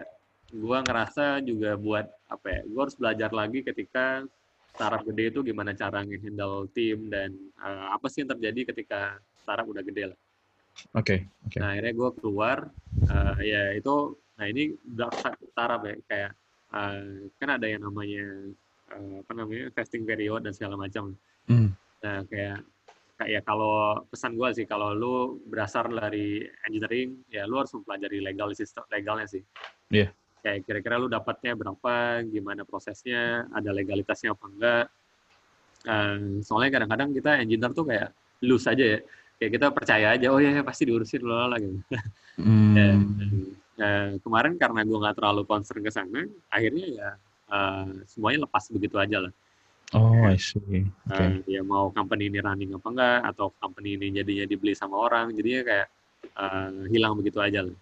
gue 0.48 0.78
ngerasa 0.88 1.44
juga 1.44 1.76
buat 1.76 2.08
apa 2.32 2.46
ya? 2.48 2.60
Gue 2.64 2.80
harus 2.88 2.96
belajar 2.96 3.28
lagi 3.36 3.60
ketika 3.60 4.24
startup 4.72 5.04
gede 5.04 5.36
itu 5.36 5.40
gimana 5.44 5.76
cara 5.76 6.00
nge-handle 6.00 6.72
tim 6.72 7.12
dan 7.12 7.36
eh, 7.60 7.86
apa 7.92 8.08
sih 8.08 8.24
yang 8.24 8.32
terjadi 8.32 8.72
ketika 8.72 9.20
startup 9.44 9.68
udah 9.68 9.84
gede 9.84 10.16
lah. 10.16 10.18
Oke, 10.96 11.28
oke. 11.44 11.58
Nah 11.60 11.74
akhirnya 11.74 11.92
gue 11.92 12.10
keluar, 12.22 12.58
eh, 13.04 13.36
ya 13.44 13.62
itu, 13.76 14.16
nah 14.38 14.46
ini 14.46 14.78
dark 14.80 15.12
side 15.18 15.44
startup 15.52 15.82
ya, 15.84 15.96
kayak 16.08 16.32
eh, 16.72 17.28
kan 17.36 17.48
ada 17.58 17.66
yang 17.68 17.84
namanya 17.84 18.24
eh, 18.96 19.14
apa 19.20 19.32
namanya 19.36 19.68
testing 19.76 20.08
period 20.08 20.40
dan 20.46 20.56
segala 20.56 20.80
macam. 20.80 21.12
Hmm. 21.50 21.74
Nah 22.00 22.22
kayak 22.30 22.62
kayak 23.18 23.42
kalau 23.42 24.06
pesan 24.06 24.38
gue 24.38 24.48
sih 24.54 24.66
kalau 24.70 24.94
lu 24.94 25.42
berasal 25.50 25.90
dari 25.90 26.46
engineering 26.70 27.18
ya 27.26 27.50
lu 27.50 27.58
harus 27.58 27.74
mempelajari 27.74 28.22
legal 28.22 28.54
sistem 28.54 28.86
legalnya 28.94 29.26
sih. 29.26 29.42
Iya. 29.90 30.14
Kayak 30.38 30.70
kira-kira 30.70 31.02
lu 31.02 31.10
dapatnya 31.10 31.58
berapa, 31.58 32.22
gimana 32.30 32.62
prosesnya, 32.62 33.50
ada 33.50 33.74
legalitasnya 33.74 34.38
apa 34.38 34.46
enggak. 34.46 34.84
Eh, 35.82 36.18
soalnya 36.46 36.70
kadang-kadang 36.78 37.10
kita 37.10 37.42
engineer 37.42 37.74
tuh 37.74 37.90
kayak 37.90 38.14
loose 38.46 38.70
aja 38.70 38.84
ya. 38.86 38.98
Kayak 39.38 39.50
kita 39.58 39.66
percaya 39.74 40.06
aja, 40.14 40.26
oh 40.30 40.38
ya 40.38 40.62
pasti 40.62 40.86
diurusin 40.86 41.22
loh 41.26 41.50
gitu. 41.58 41.74
Ya, 42.78 42.94
eh, 43.82 44.08
kemarin 44.22 44.54
karena 44.54 44.86
gue 44.86 44.94
nggak 44.94 45.18
terlalu 45.18 45.42
concern 45.42 45.82
ke 45.82 45.90
sana, 45.90 46.22
akhirnya 46.54 46.86
ya 46.86 47.08
eh, 47.50 48.06
semuanya 48.06 48.46
lepas 48.46 48.70
begitu 48.70 48.94
aja 48.94 49.26
lah. 49.26 49.34
Oh, 49.96 50.20
I 50.28 50.36
see. 50.36 50.84
Oke. 51.08 51.16
Eh, 51.48 51.56
ya 51.56 51.64
mau 51.64 51.88
company 51.88 52.28
ini 52.28 52.44
running 52.44 52.76
apa 52.76 52.88
enggak, 52.92 53.18
atau 53.32 53.46
company 53.56 53.96
ini 53.96 54.12
jadinya 54.12 54.44
dibeli 54.44 54.76
sama 54.76 55.00
orang, 55.00 55.32
jadinya 55.32 55.64
kayak 55.64 55.86
eh, 56.24 56.70
hilang 56.92 57.16
begitu 57.16 57.40
aja 57.40 57.64
lah. 57.64 57.76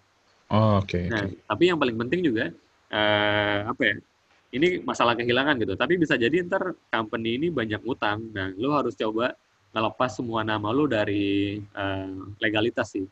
Oh, 0.47 0.79
oke, 0.79 1.11
Nah, 1.11 1.27
oke. 1.27 1.43
tapi 1.43 1.63
yang 1.67 1.75
paling 1.75 1.97
penting 1.99 2.23
juga 2.23 2.51
eh, 2.91 3.59
apa 3.67 3.81
ya? 3.83 3.95
Ini 4.47 4.79
masalah 4.87 5.11
kehilangan 5.19 5.59
gitu. 5.59 5.75
Tapi 5.75 5.99
bisa 5.99 6.15
jadi 6.15 6.39
ntar 6.47 6.71
company 6.87 7.35
ini 7.35 7.47
banyak 7.51 7.83
utang. 7.83 8.31
Nah, 8.31 8.55
lu 8.55 8.71
harus 8.71 8.95
coba 8.95 9.35
ngelepas 9.75 10.09
semua 10.15 10.41
nama 10.47 10.71
lu 10.71 10.87
dari 10.87 11.59
uh, 11.75 12.31
legalitas 12.39 12.95
sih. 12.95 13.03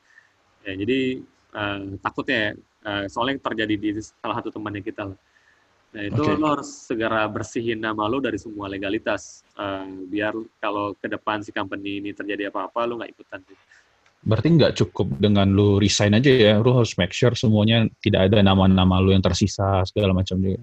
Ya, 0.63 0.73
jadi 0.79 1.19
uh, 1.51 1.99
takutnya 1.99 2.55
uh, 2.87 3.05
soalnya 3.11 3.37
terjadi 3.43 3.75
di 3.75 3.89
salah 3.99 4.39
satu 4.39 4.49
temannya 4.49 4.79
kita 4.79 5.11
lah. 5.11 5.17
Nah 5.95 6.11
itu 6.11 6.23
okay. 6.27 6.35
lo 6.35 6.59
harus 6.59 6.67
segera 6.67 7.23
bersihin 7.31 7.79
nama 7.79 8.03
lo 8.11 8.19
dari 8.19 8.35
semua 8.35 8.67
legalitas 8.67 9.47
uh, 9.55 9.87
biar 10.11 10.35
kalau 10.59 10.91
ke 10.99 11.07
depan 11.07 11.39
si 11.39 11.55
company 11.55 12.03
ini 12.03 12.11
terjadi 12.11 12.51
apa-apa 12.51 12.83
lo 12.83 12.99
nggak 12.99 13.15
ikutan. 13.15 13.39
Berarti 14.27 14.47
nggak 14.59 14.75
cukup 14.75 15.07
dengan 15.15 15.55
lo 15.55 15.79
resign 15.79 16.19
aja 16.19 16.27
ya, 16.35 16.59
lo 16.59 16.83
harus 16.83 16.99
make 16.99 17.15
sure 17.15 17.31
semuanya 17.31 17.87
tidak 18.03 18.27
ada 18.27 18.43
nama-nama 18.43 18.99
lo 18.99 19.15
yang 19.15 19.23
tersisa 19.23 19.87
segala 19.87 20.11
macam 20.11 20.35
juga. 20.35 20.59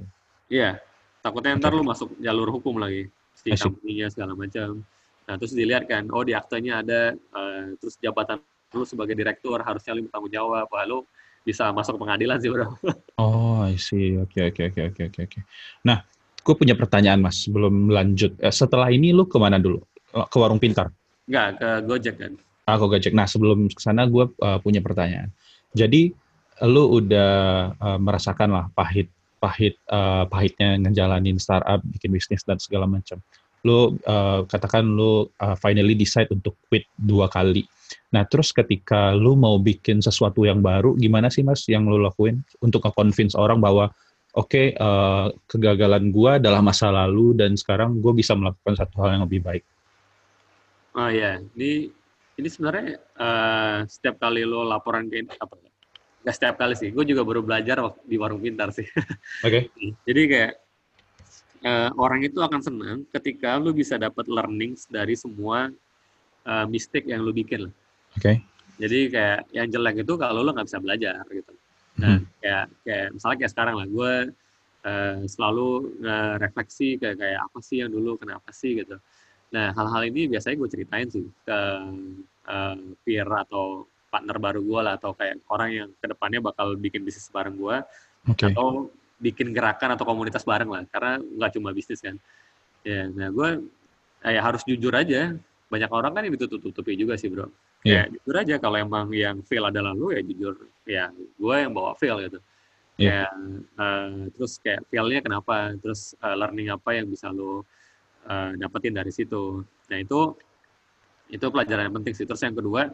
Iya, 0.53 0.77
takutnya 1.25 1.57
ntar 1.57 1.73
lo 1.73 1.81
masuk 1.81 2.13
jalur 2.21 2.53
hukum 2.53 2.77
lagi, 2.77 3.09
si 3.33 3.57
company-nya 3.57 4.13
segala 4.13 4.37
macam. 4.37 4.85
Nah 5.25 5.35
terus 5.41 5.57
dilihat 5.57 5.89
kan, 5.89 6.13
oh 6.13 6.27
di 6.29 6.37
aktenya 6.37 6.85
ada, 6.85 7.17
uh, 7.33 7.73
terus 7.81 7.97
jabatan 8.05 8.37
lo 8.77 8.85
sebagai 8.85 9.17
direktur 9.17 9.65
harusnya 9.65 9.97
lo 9.97 10.05
bertanggung 10.05 10.33
jawab, 10.35 10.69
wah 10.69 10.85
lo 10.85 11.09
bisa 11.43 11.71
masuk 11.75 11.99
pengadilan 11.99 12.39
sih 12.39 12.51
bro. 12.51 12.75
Oh, 13.23 13.63
I 13.63 13.79
see. 13.79 14.19
Oke, 14.19 14.51
oke, 14.51 14.73
oke, 14.73 14.83
oke, 14.91 15.21
oke. 15.29 15.39
Nah, 15.87 16.03
gue 16.43 16.55
punya 16.59 16.75
pertanyaan 16.75 17.23
mas 17.23 17.47
sebelum 17.47 17.87
lanjut. 17.87 18.35
Eh, 18.43 18.51
setelah 18.51 18.91
ini 18.91 19.15
lu 19.15 19.31
ke 19.31 19.39
mana 19.39 19.63
dulu? 19.63 19.79
Ke 20.11 20.37
warung 20.43 20.59
pintar? 20.59 20.91
Enggak, 21.31 21.63
ke 21.63 21.69
Gojek 21.87 22.17
kan. 22.19 22.33
Ah, 22.67 22.77
ke 22.81 22.87
Gojek. 22.89 23.15
Nah, 23.15 23.31
sebelum 23.31 23.71
ke 23.71 23.79
sana 23.79 24.11
gue 24.11 24.27
uh, 24.27 24.59
punya 24.59 24.83
pertanyaan. 24.83 25.31
Jadi, 25.71 26.11
lu 26.67 26.99
udah 26.99 27.33
uh, 27.79 27.99
merasakan 28.03 28.55
lah 28.55 28.65
pahit, 28.75 29.07
pahit, 29.39 29.79
uh, 29.91 30.27
pahitnya 30.27 30.79
ngejalanin 30.83 31.39
startup, 31.39 31.79
bikin 31.87 32.11
bisnis 32.11 32.43
dan 32.43 32.59
segala 32.59 32.91
macam. 32.91 33.23
Lu 33.63 33.95
uh, 34.03 34.43
katakan 34.51 34.83
lu 34.83 35.31
uh, 35.39 35.57
finally 35.59 35.95
decide 35.95 36.27
untuk 36.35 36.59
quit 36.67 36.87
dua 36.99 37.31
kali 37.31 37.67
Nah, 38.13 38.29
terus 38.29 38.53
ketika 38.53 39.17
lu 39.17 39.33
mau 39.41 39.57
bikin 39.57 40.05
sesuatu 40.05 40.45
yang 40.45 40.61
baru, 40.61 40.93
gimana 41.01 41.33
sih 41.33 41.41
Mas 41.41 41.65
yang 41.65 41.89
lu 41.89 41.97
lakuin 41.97 42.45
untuk 42.61 42.85
nge-convince 42.85 43.33
orang 43.33 43.57
bahwa 43.57 43.89
oke, 44.37 44.53
okay, 44.53 44.67
uh, 44.77 45.33
eh, 45.33 45.41
kegagalan 45.49 46.13
gua 46.13 46.37
adalah 46.37 46.61
masa 46.61 46.93
lalu 46.93 47.33
dan 47.33 47.57
sekarang 47.57 48.05
gue 48.05 48.13
bisa 48.13 48.37
melakukan 48.37 48.77
satu 48.77 49.01
hal 49.01 49.17
yang 49.17 49.25
lebih 49.25 49.41
baik? 49.41 49.65
Oh 50.93 51.09
ya, 51.09 51.41
ini 51.57 51.89
ini 52.37 52.49
sebenarnya 52.53 53.01
uh, 53.17 53.79
setiap 53.89 54.21
kali 54.21 54.45
lo 54.45 54.61
laporan 54.61 55.09
ke 55.09 55.25
apa? 55.41 55.57
Gak 56.23 56.37
setiap 56.37 56.55
kali 56.61 56.77
sih, 56.77 56.93
gue 56.93 57.05
juga 57.09 57.25
baru 57.25 57.41
belajar 57.41 57.81
di 58.05 58.21
warung 58.21 58.45
pintar 58.45 58.77
sih. 58.77 58.87
Oke. 59.47 59.73
Okay. 59.73 59.91
Jadi 60.05 60.23
kayak 60.29 60.53
uh, 61.65 61.91
orang 61.97 62.29
itu 62.29 62.39
akan 62.39 62.61
senang 62.61 62.99
ketika 63.09 63.57
lu 63.57 63.73
bisa 63.73 63.97
dapat 63.97 64.29
learnings 64.29 64.87
dari 64.87 65.17
semua 65.17 65.73
uh, 66.47 66.67
mistake 66.69 67.09
yang 67.09 67.25
lu 67.25 67.33
bikin 67.35 67.67
lah. 67.67 67.75
Oke. 68.17 68.23
Okay. 68.23 68.37
Jadi 68.83 68.99
kayak 69.15 69.41
yang 69.55 69.69
jelek 69.71 70.03
itu 70.03 70.13
kalau 70.19 70.41
lo 70.43 70.51
nggak 70.51 70.67
bisa 70.67 70.81
belajar 70.83 71.23
gitu. 71.31 71.53
Nah, 72.03 72.19
hmm. 72.19 72.25
kayak 72.41 72.65
kayak 72.83 73.09
misalnya 73.15 73.37
kayak 73.45 73.53
sekarang 73.53 73.75
lah, 73.79 73.87
gue 73.87 74.13
uh, 74.83 75.17
selalu 75.29 75.69
uh, 76.03 76.35
refleksi 76.41 76.99
kayak 76.99 77.17
kayak 77.21 77.41
apa 77.41 77.59
sih 77.63 77.85
yang 77.85 77.91
dulu, 77.93 78.19
kenapa 78.19 78.51
sih 78.51 78.81
gitu. 78.83 78.97
Nah, 79.53 79.71
hal-hal 79.77 80.03
ini 80.09 80.33
biasanya 80.33 80.57
gue 80.57 80.69
ceritain 80.73 81.09
sih 81.13 81.29
ke 81.45 81.61
uh, 82.49 82.77
peer 83.05 83.29
atau 83.29 83.87
partner 84.13 84.37
baru 84.37 84.61
gue 84.61 84.81
lah 84.85 84.95
atau 85.01 85.17
kayak 85.17 85.41
orang 85.49 85.71
yang 85.73 85.89
ke 85.97 86.05
depannya 86.05 86.45
bakal 86.45 86.77
bikin 86.77 87.01
bisnis 87.01 87.33
bareng 87.33 87.57
gue 87.57 87.77
okay. 88.29 88.53
atau 88.53 88.93
bikin 89.17 89.57
gerakan 89.57 89.97
atau 89.97 90.05
komunitas 90.05 90.45
bareng 90.45 90.69
lah 90.69 90.85
karena 90.93 91.17
nggak 91.17 91.57
cuma 91.57 91.73
bisnis 91.73 92.05
kan 92.05 92.21
ya 92.85 93.09
nah 93.09 93.33
gue 93.33 93.49
ya 94.29 94.41
harus 94.45 94.61
jujur 94.69 94.93
aja 94.93 95.33
banyak 95.73 95.89
orang 95.89 96.13
kan 96.13 96.23
yang 96.29 96.35
ditutup-tutupi 96.37 96.93
juga 96.93 97.17
sih 97.17 97.33
bro 97.33 97.49
yeah. 97.83 98.07
ya 98.09 98.13
jujur 98.19 98.35
aja 98.39 98.55
kalau 98.59 98.77
emang 98.79 99.07
yang 99.15 99.39
fail 99.47 99.69
adalah 99.69 99.93
lu 99.95 100.11
ya 100.15 100.23
jujur 100.23 100.55
ya 100.87 101.11
gue 101.15 101.57
yang 101.57 101.73
bawa 101.75 101.95
fail 101.99 102.19
gitu. 102.23 102.39
Yeah. 103.01 103.27
ya 103.27 103.81
uh, 103.81 104.29
terus 104.37 104.61
kayak 104.61 104.87
failnya 104.93 105.21
kenapa 105.25 105.75
terus 105.81 106.15
uh, 106.23 106.37
learning 106.37 106.71
apa 106.71 106.91
yang 106.95 107.07
bisa 107.11 107.31
lu 107.31 107.63
uh, 108.27 108.51
dapetin 108.57 108.95
dari 108.95 109.11
situ. 109.11 109.65
Nah 109.91 109.99
itu 109.99 110.37
itu 111.33 111.47
pelajaran 111.49 111.89
yang 111.91 111.97
penting 112.03 112.15
sih. 112.15 112.27
Terus 112.29 112.43
yang 112.45 112.55
kedua 112.55 112.93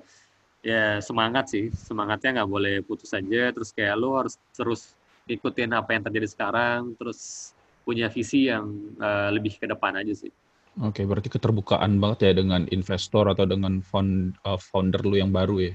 ya 0.64 1.02
semangat 1.04 1.50
sih. 1.52 1.68
Semangatnya 1.74 2.40
nggak 2.42 2.50
boleh 2.50 2.74
putus 2.86 3.12
aja. 3.12 3.52
Terus 3.52 3.70
kayak 3.74 3.94
lu 3.98 4.16
harus 4.16 4.38
terus 4.54 4.98
ikutin 5.28 5.76
apa 5.76 5.92
yang 5.92 6.02
terjadi 6.08 6.28
sekarang 6.32 6.96
terus 6.96 7.52
punya 7.84 8.08
visi 8.08 8.48
yang 8.48 8.64
uh, 9.00 9.28
lebih 9.32 9.60
ke 9.60 9.68
depan 9.68 10.00
aja 10.00 10.12
sih 10.16 10.32
Oke, 10.78 11.02
berarti 11.02 11.26
keterbukaan 11.26 11.98
banget 11.98 12.30
ya 12.30 12.32
dengan 12.38 12.62
investor 12.70 13.26
atau 13.26 13.42
dengan 13.50 13.82
fund, 13.82 14.38
uh, 14.46 14.54
founder 14.54 15.02
lu 15.02 15.18
yang 15.18 15.34
baru 15.34 15.58
ya? 15.58 15.74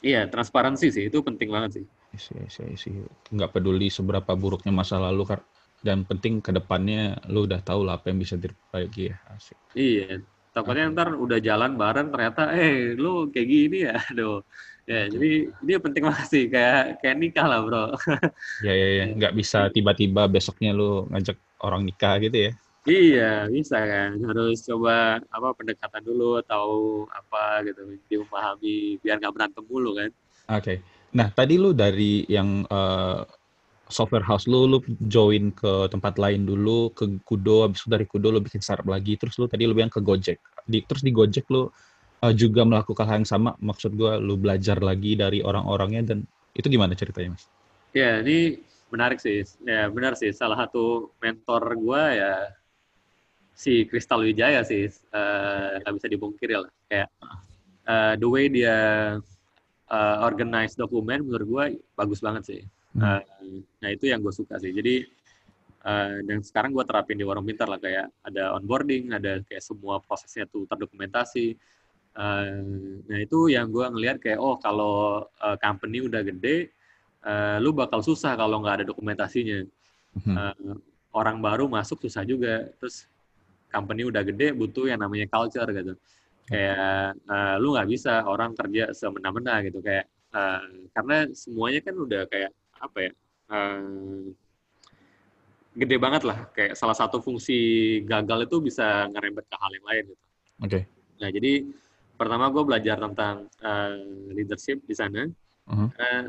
Iya, 0.00 0.20
transparansi 0.32 0.88
sih 0.88 1.04
itu 1.12 1.20
penting 1.20 1.52
banget 1.52 1.82
sih. 1.82 1.84
Isi, 2.16 2.32
isi, 2.48 2.62
isi. 2.72 2.90
Nggak 3.34 3.60
peduli 3.60 3.92
seberapa 3.92 4.32
buruknya 4.32 4.72
masa 4.72 4.96
lalu, 4.96 5.28
dan 5.84 6.08
penting 6.08 6.40
ke 6.40 6.48
depannya 6.48 7.20
lu 7.28 7.44
udah 7.44 7.60
tahu 7.60 7.84
lah 7.84 8.00
apa 8.00 8.08
yang 8.08 8.24
bisa 8.24 8.40
diperbaiki 8.40 9.12
ya. 9.12 9.16
Asik. 9.36 9.58
Iya, 9.76 10.24
takutnya 10.56 10.88
okay. 10.88 10.94
ntar 10.96 11.08
udah 11.12 11.38
jalan 11.44 11.72
bareng 11.76 12.08
ternyata, 12.08 12.42
eh 12.56 12.96
lu 12.96 13.28
kayak 13.28 13.48
gini 13.52 13.78
ya, 13.84 14.00
aduh. 14.14 14.40
Ya, 14.88 15.04
jadi 15.04 15.52
ini 15.52 15.72
penting 15.84 16.08
banget 16.08 16.26
sih 16.32 16.44
kayak 16.48 17.04
kayak 17.04 17.16
nikah 17.20 17.44
lah 17.44 17.60
bro. 17.60 17.92
ya 18.64 18.72
ya 18.72 18.88
ya, 18.88 19.04
nggak 19.20 19.36
bisa 19.36 19.68
tiba-tiba 19.68 20.24
besoknya 20.24 20.72
lu 20.72 21.04
ngajak 21.12 21.36
orang 21.60 21.84
nikah 21.84 22.16
gitu 22.24 22.48
ya. 22.48 22.52
Iya, 22.86 23.50
bisa 23.50 23.78
kan. 23.80 24.20
Harus 24.22 24.62
coba 24.62 25.18
apa 25.28 25.48
pendekatan 25.56 26.02
dulu, 26.04 26.38
tahu 26.46 27.08
apa 27.10 27.66
gitu, 27.66 27.82
memahami 28.22 29.00
biar 29.02 29.18
nggak 29.18 29.34
berantem 29.34 29.64
mulu 29.66 29.98
kan. 29.98 30.10
Oke. 30.54 30.62
Okay. 30.62 30.78
Nah, 31.08 31.32
tadi 31.32 31.56
lu 31.56 31.72
dari 31.72 32.28
yang 32.28 32.68
uh, 32.68 33.24
software 33.88 34.24
house 34.24 34.44
lu, 34.44 34.68
lu 34.68 34.78
join 35.08 35.50
ke 35.56 35.88
tempat 35.88 36.20
lain 36.20 36.44
dulu, 36.44 36.92
ke 36.92 37.08
Kudo, 37.24 37.64
habis 37.64 37.80
itu 37.80 37.88
dari 37.88 38.04
Kudo 38.04 38.28
lu 38.28 38.40
bikin 38.44 38.60
startup 38.60 38.88
lagi, 38.92 39.16
terus 39.16 39.40
lu 39.40 39.48
tadi 39.48 39.64
lu 39.64 39.72
bilang 39.72 39.88
ke 39.88 40.04
Gojek. 40.04 40.38
Di, 40.68 40.84
terus 40.84 41.00
di 41.00 41.10
Gojek 41.10 41.48
lu 41.48 41.68
uh, 42.22 42.34
juga 42.36 42.68
melakukan 42.68 43.08
hal 43.08 43.24
yang 43.24 43.28
sama, 43.28 43.56
maksud 43.58 43.96
gua 43.96 44.20
lu 44.20 44.36
belajar 44.36 44.78
lagi 44.84 45.16
dari 45.16 45.40
orang-orangnya 45.40 46.12
dan 46.14 46.18
itu 46.52 46.68
gimana 46.68 46.92
ceritanya, 46.92 47.36
Mas? 47.36 47.48
Ya, 47.96 48.20
ini 48.20 48.60
menarik 48.92 49.16
sih. 49.16 49.40
Ya, 49.64 49.88
benar 49.88 50.12
sih. 50.12 50.28
Salah 50.36 50.68
satu 50.68 51.16
mentor 51.24 51.72
gua 51.80 52.12
ya 52.12 52.32
si 53.58 53.82
Kristal 53.90 54.22
Wijaya 54.22 54.62
sih 54.62 54.86
eh, 54.86 55.68
nggak 55.82 55.90
uh, 55.90 55.96
bisa 55.98 56.06
dibungkiri 56.06 56.54
lah. 56.62 56.70
Kayak 56.86 57.10
uh, 57.90 58.14
the 58.14 58.28
way 58.30 58.46
dia 58.46 58.78
uh, 59.90 60.16
organize 60.22 60.78
dokumen 60.78 61.26
menurut 61.26 61.46
gue 61.50 61.64
bagus 61.98 62.22
banget 62.22 62.42
sih. 62.46 62.60
Uh, 62.94 63.18
nah 63.82 63.90
itu 63.90 64.06
yang 64.06 64.22
gue 64.22 64.30
suka 64.30 64.62
sih. 64.62 64.70
Jadi 64.70 65.02
uh, 65.82 66.22
dan 66.22 66.38
sekarang 66.46 66.70
gue 66.70 66.86
terapin 66.86 67.18
di 67.18 67.26
warung 67.26 67.42
pintar 67.42 67.66
lah. 67.66 67.82
Kayak 67.82 68.14
ada 68.22 68.54
onboarding 68.54 69.10
ada 69.10 69.42
kayak 69.42 69.66
semua 69.66 69.98
prosesnya 69.98 70.46
tuh 70.46 70.62
terdokumentasi. 70.70 71.58
Uh, 72.14 73.02
nah 73.10 73.18
itu 73.18 73.50
yang 73.50 73.74
gue 73.74 73.82
ngelihat 73.90 74.22
kayak 74.22 74.38
oh 74.38 74.54
kalau 74.62 75.26
uh, 75.42 75.58
company 75.58 76.06
udah 76.06 76.22
gede 76.22 76.70
uh, 77.26 77.58
lu 77.58 77.74
bakal 77.74 78.06
susah 78.06 78.38
kalau 78.38 78.62
nggak 78.62 78.82
ada 78.82 78.86
dokumentasinya. 78.86 79.66
Uh, 80.22 80.78
orang 81.10 81.42
baru 81.42 81.66
masuk 81.66 82.06
susah 82.06 82.22
juga. 82.22 82.70
Terus 82.78 83.06
company 83.68 84.02
udah 84.08 84.22
gede 84.24 84.56
butuh 84.56 84.88
yang 84.88 85.00
namanya 85.00 85.28
culture 85.28 85.68
gitu 85.68 85.94
kayak 86.48 87.12
uh, 87.28 87.54
lu 87.60 87.76
nggak 87.76 87.88
bisa 87.92 88.24
orang 88.24 88.56
kerja 88.56 88.90
semena-mena 88.96 89.60
gitu 89.68 89.84
kayak 89.84 90.08
uh, 90.32 90.64
karena 90.96 91.28
semuanya 91.36 91.80
kan 91.84 91.94
udah 91.94 92.22
kayak 92.24 92.50
apa 92.80 92.98
ya 93.04 93.12
uh, 93.52 94.24
gede 95.78 95.96
banget 96.00 96.22
lah 96.24 96.48
kayak 96.56 96.74
salah 96.74 96.96
satu 96.96 97.20
fungsi 97.20 98.00
gagal 98.02 98.48
itu 98.48 98.56
bisa 98.64 99.06
ngerembet 99.12 99.46
ke 99.46 99.56
hal 99.60 99.70
yang 99.78 99.86
lain 99.86 100.04
gitu. 100.10 100.24
Oke. 100.58 100.70
Okay. 100.74 100.82
Nah 101.22 101.28
jadi 101.30 101.52
pertama 102.18 102.50
gue 102.50 102.62
belajar 102.66 102.96
tentang 102.98 103.46
uh, 103.62 103.94
leadership 104.34 104.82
di 104.82 104.94
sana. 104.96 105.28
Uh-huh. 105.70 105.88
Uh, 105.94 106.24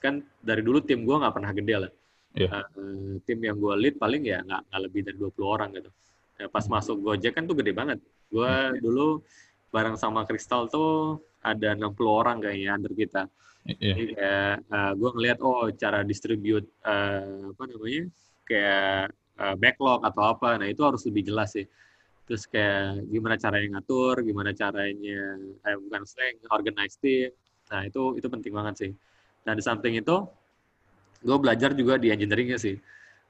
kan 0.00 0.24
dari 0.40 0.64
dulu 0.64 0.80
tim 0.80 1.04
gue 1.04 1.16
nggak 1.20 1.34
pernah 1.36 1.52
gede 1.52 1.74
lah. 1.84 1.92
Yeah. 2.32 2.48
Iya. 2.48 2.60
Uh, 2.80 3.12
tim 3.28 3.38
yang 3.44 3.56
gue 3.60 3.74
lead 3.76 3.94
paling 4.00 4.22
ya 4.24 4.40
nggak 4.40 4.62
lebih 4.72 5.00
dari 5.04 5.16
20 5.20 5.42
orang 5.44 5.68
gitu. 5.76 5.90
Ya, 6.34 6.46
pas 6.50 6.66
masuk 6.66 6.98
Gojek 6.98 7.38
kan 7.38 7.46
tuh 7.46 7.54
gede 7.54 7.70
banget. 7.70 7.98
Gue 8.26 8.50
hmm. 8.50 8.82
dulu 8.82 9.22
bareng 9.70 9.98
sama 9.98 10.26
Kristal 10.26 10.66
tuh 10.70 11.22
ada 11.42 11.74
60 11.74 11.94
orang 12.06 12.36
kayaknya 12.42 12.74
under 12.74 12.94
kita. 12.94 13.22
Yeah. 13.64 13.96
Jadi 13.96 14.02
kayak 14.18 14.54
uh, 14.68 14.76
eh, 14.76 14.92
gue 14.98 15.10
ngeliat 15.14 15.38
oh 15.40 15.66
cara 15.72 16.00
distribute 16.04 16.66
uh, 16.84 17.54
apa 17.54 17.62
namanya 17.64 18.02
kayak 18.44 19.14
uh, 19.40 19.54
backlog 19.56 20.00
atau 20.04 20.22
apa. 20.36 20.60
Nah 20.60 20.66
itu 20.68 20.82
harus 20.84 21.02
lebih 21.08 21.32
jelas 21.32 21.54
sih. 21.54 21.66
Terus 22.24 22.48
kayak 22.48 23.04
gimana 23.08 23.36
caranya 23.36 23.78
ngatur, 23.78 24.24
gimana 24.24 24.50
caranya 24.56 25.36
eh, 25.64 25.76
bukan 25.76 26.02
slang, 26.08 26.36
organize 26.52 26.96
team. 27.00 27.30
Nah 27.72 27.88
itu 27.88 28.16
itu 28.20 28.26
penting 28.28 28.52
banget 28.52 28.74
sih. 28.80 28.90
Nah 29.44 29.52
di 29.52 29.62
samping 29.64 29.96
itu 29.96 30.16
gue 31.24 31.36
belajar 31.40 31.72
juga 31.72 31.96
di 31.96 32.12
engineeringnya 32.12 32.60
sih. 32.60 32.76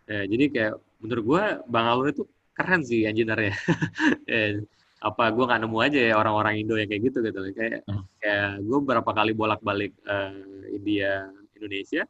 Ya, 0.05 0.29
jadi 0.29 0.45
kayak 0.53 0.75
menurut 1.01 1.25
gue 1.25 1.45
Bang 1.71 1.87
Alun 1.89 2.13
itu 2.13 2.23
keren 2.57 2.81
sih 2.87 3.05
engineer-nya. 3.11 3.55
ya, 4.31 4.63
apa 5.05 5.25
gue 5.37 5.45
nggak 5.45 5.61
nemu 5.69 5.79
aja 5.85 6.01
ya 6.01 6.15
orang-orang 6.17 6.55
Indo 6.65 6.75
yang 6.81 6.89
kayak 6.89 7.03
gitu 7.13 7.19
gitu 7.21 7.39
kayak 7.53 7.85
Hmm. 7.85 8.05
kayak 8.23 8.65
gue 8.65 8.79
berapa 8.89 9.11
kali 9.13 9.33
bolak-balik 9.37 9.93
eh, 10.09 10.73
India 10.73 11.29
Indonesia 11.61 12.03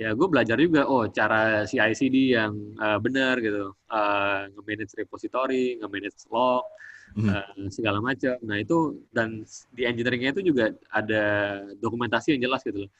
ya 0.00 0.16
gue 0.16 0.28
belajar 0.32 0.56
juga 0.56 0.88
oh 0.88 1.04
cara 1.12 1.68
CI/CD 1.68 2.16
yang 2.38 2.52
eh, 2.80 2.98
benar 3.04 3.36
gitu 3.44 3.76
Eh, 3.90 4.40
nge-manage 4.56 4.94
repository 5.02 5.76
nge-manage 5.82 6.24
log 6.32 6.64
Mhm. 7.18 7.28
eh, 7.28 7.68
segala 7.74 7.98
macam 8.00 8.38
nah 8.46 8.56
itu 8.56 9.02
dan 9.12 9.42
di 9.74 9.82
engineeringnya 9.84 10.30
itu 10.38 10.42
juga 10.54 10.70
ada 10.94 11.22
dokumentasi 11.82 12.38
yang 12.38 12.46
jelas 12.48 12.62
gitu 12.64 12.86
loh 12.86 12.90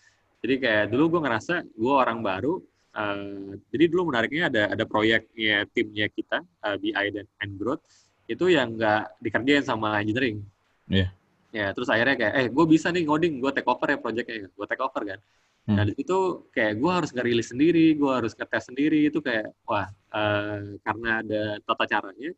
jadi 0.44 0.54
kayak 0.60 0.84
dulu 0.92 1.04
gue 1.16 1.20
ngerasa 1.24 1.54
gue 1.64 1.94
orang 1.94 2.18
baru 2.20 2.58
eh, 2.90 3.54
jadi 3.70 3.84
dulu 3.88 4.10
menariknya 4.10 4.50
ada 4.50 4.62
ada 4.72 4.84
proyeknya 4.84 5.66
timnya 5.70 6.06
kita 6.08 6.42
eh, 6.42 6.76
BI 6.78 7.06
dan 7.14 7.26
and 7.40 7.54
growth 7.56 7.84
itu 8.26 8.46
yang 8.46 8.78
nggak 8.78 9.18
dikerjain 9.18 9.64
sama 9.66 9.98
engineering 9.98 10.42
Iya. 10.90 11.14
ya 11.50 11.66
terus 11.70 11.86
akhirnya 11.86 12.14
kayak 12.18 12.34
eh 12.34 12.46
gue 12.50 12.64
bisa 12.66 12.90
nih 12.90 13.06
ngoding 13.06 13.38
gue 13.38 13.50
take 13.50 13.66
over 13.66 13.86
ya 13.86 13.98
proyeknya 13.98 14.46
gue 14.50 14.66
take 14.66 14.82
over 14.82 15.02
kan 15.04 15.20
Hmm. 15.68 15.76
nah 15.76 15.84
di 15.84 15.92
situ 15.92 16.48
kayak 16.56 16.80
gue 16.80 16.88
harus 16.88 17.12
ngerilis 17.12 17.52
sendiri 17.52 17.92
gue 17.92 18.08
harus 18.08 18.32
ngetes 18.32 18.72
sendiri 18.72 19.12
itu 19.12 19.20
kayak 19.20 19.52
wah 19.68 19.86
eh, 19.92 20.80
karena 20.80 21.20
ada 21.20 21.42
tata 21.60 21.84
caranya 21.84 22.32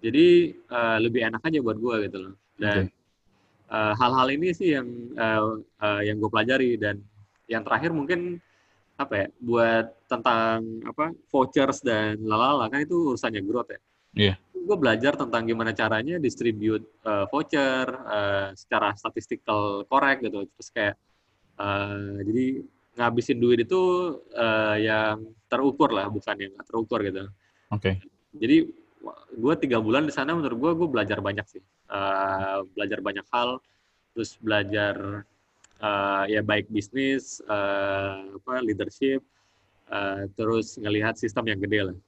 jadi 0.00 0.26
eh, 0.56 0.98
lebih 1.04 1.20
enak 1.20 1.44
aja 1.44 1.60
buat 1.60 1.76
gue 1.76 2.08
gitu 2.08 2.18
loh 2.24 2.34
dan 2.56 2.88
eh, 3.68 3.92
hal-hal 4.00 4.24
ini 4.32 4.56
sih 4.56 4.72
yang 4.72 4.88
eh, 5.14 5.42
eh, 5.84 6.00
yang 6.08 6.16
gue 6.16 6.30
pelajari 6.32 6.80
dan 6.80 6.96
yang 7.44 7.60
terakhir 7.60 7.92
mungkin 7.92 8.40
apa 9.02 9.14
ya 9.14 9.26
buat 9.38 9.86
tentang 10.06 10.82
apa 10.86 11.10
vouchers 11.28 11.82
dan 11.82 12.20
lalala 12.22 12.70
kan 12.70 12.82
itu 12.82 13.14
urusannya 13.14 13.42
growth 13.42 13.70
ya 13.72 13.80
Iya. 14.12 14.34
gue 14.52 14.76
belajar 14.76 15.16
tentang 15.16 15.48
gimana 15.48 15.72
caranya 15.72 16.20
distribute 16.20 16.84
eh, 17.02 17.24
voucher 17.32 17.88
eh, 17.88 18.48
secara 18.52 18.92
statistical 18.94 19.88
correct 19.88 20.20
gitu 20.22 20.44
terus 20.52 20.68
kayak 20.68 20.94
eh, 21.56 22.20
jadi 22.28 22.44
ngabisin 22.92 23.38
duit 23.40 23.64
itu 23.64 23.80
eh, 24.36 24.76
yang 24.84 25.16
terukur 25.48 25.90
lah 25.96 26.12
bukan 26.12 26.36
yang 26.36 26.52
nggak 26.52 26.68
terukur 26.68 27.00
gitu 27.00 27.24
Oke. 27.72 27.98
jadi 28.36 28.68
gue 29.32 29.54
tiga 29.58 29.80
bulan 29.82 30.04
di 30.06 30.12
sana 30.14 30.36
menurut 30.36 30.60
gue 30.60 30.72
gue 30.76 30.88
belajar 30.88 31.18
banyak 31.18 31.46
sih 31.48 31.62
Eh, 31.92 32.58
belajar 32.72 33.04
banyak 33.04 33.26
hal 33.28 33.60
terus 34.16 34.40
belajar 34.40 35.28
eh, 35.82 36.24
ya 36.38 36.40
baik 36.46 36.70
bisnis 36.70 37.42
eh, 37.42 38.16
apa 38.38 38.62
leadership 38.62 39.20
eh, 39.90 40.22
terus 40.38 40.78
ngelihat 40.78 41.18
sistem 41.18 41.50
yang 41.50 41.60
gede 41.60 41.80
lah 41.92 41.98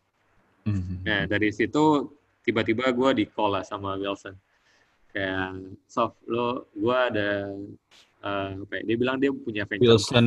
Mhm. 0.64 1.04
nah 1.04 1.22
dari 1.28 1.52
situ 1.52 2.08
tiba-tiba 2.40 2.88
gue 2.88 3.10
di 3.20 3.24
call 3.28 3.60
lah 3.60 3.64
sama 3.66 4.00
Wilson 4.00 4.32
kayak 5.12 5.60
soft 5.84 6.16
lo 6.24 6.72
gue 6.72 6.96
ada 6.96 7.52
eh, 8.24 8.50
apa 8.64 8.72
ya, 8.80 8.82
dia 8.88 8.96
bilang 8.96 9.16
dia 9.20 9.28
punya 9.28 9.68
venture 9.68 9.92
Wilson 9.92 10.26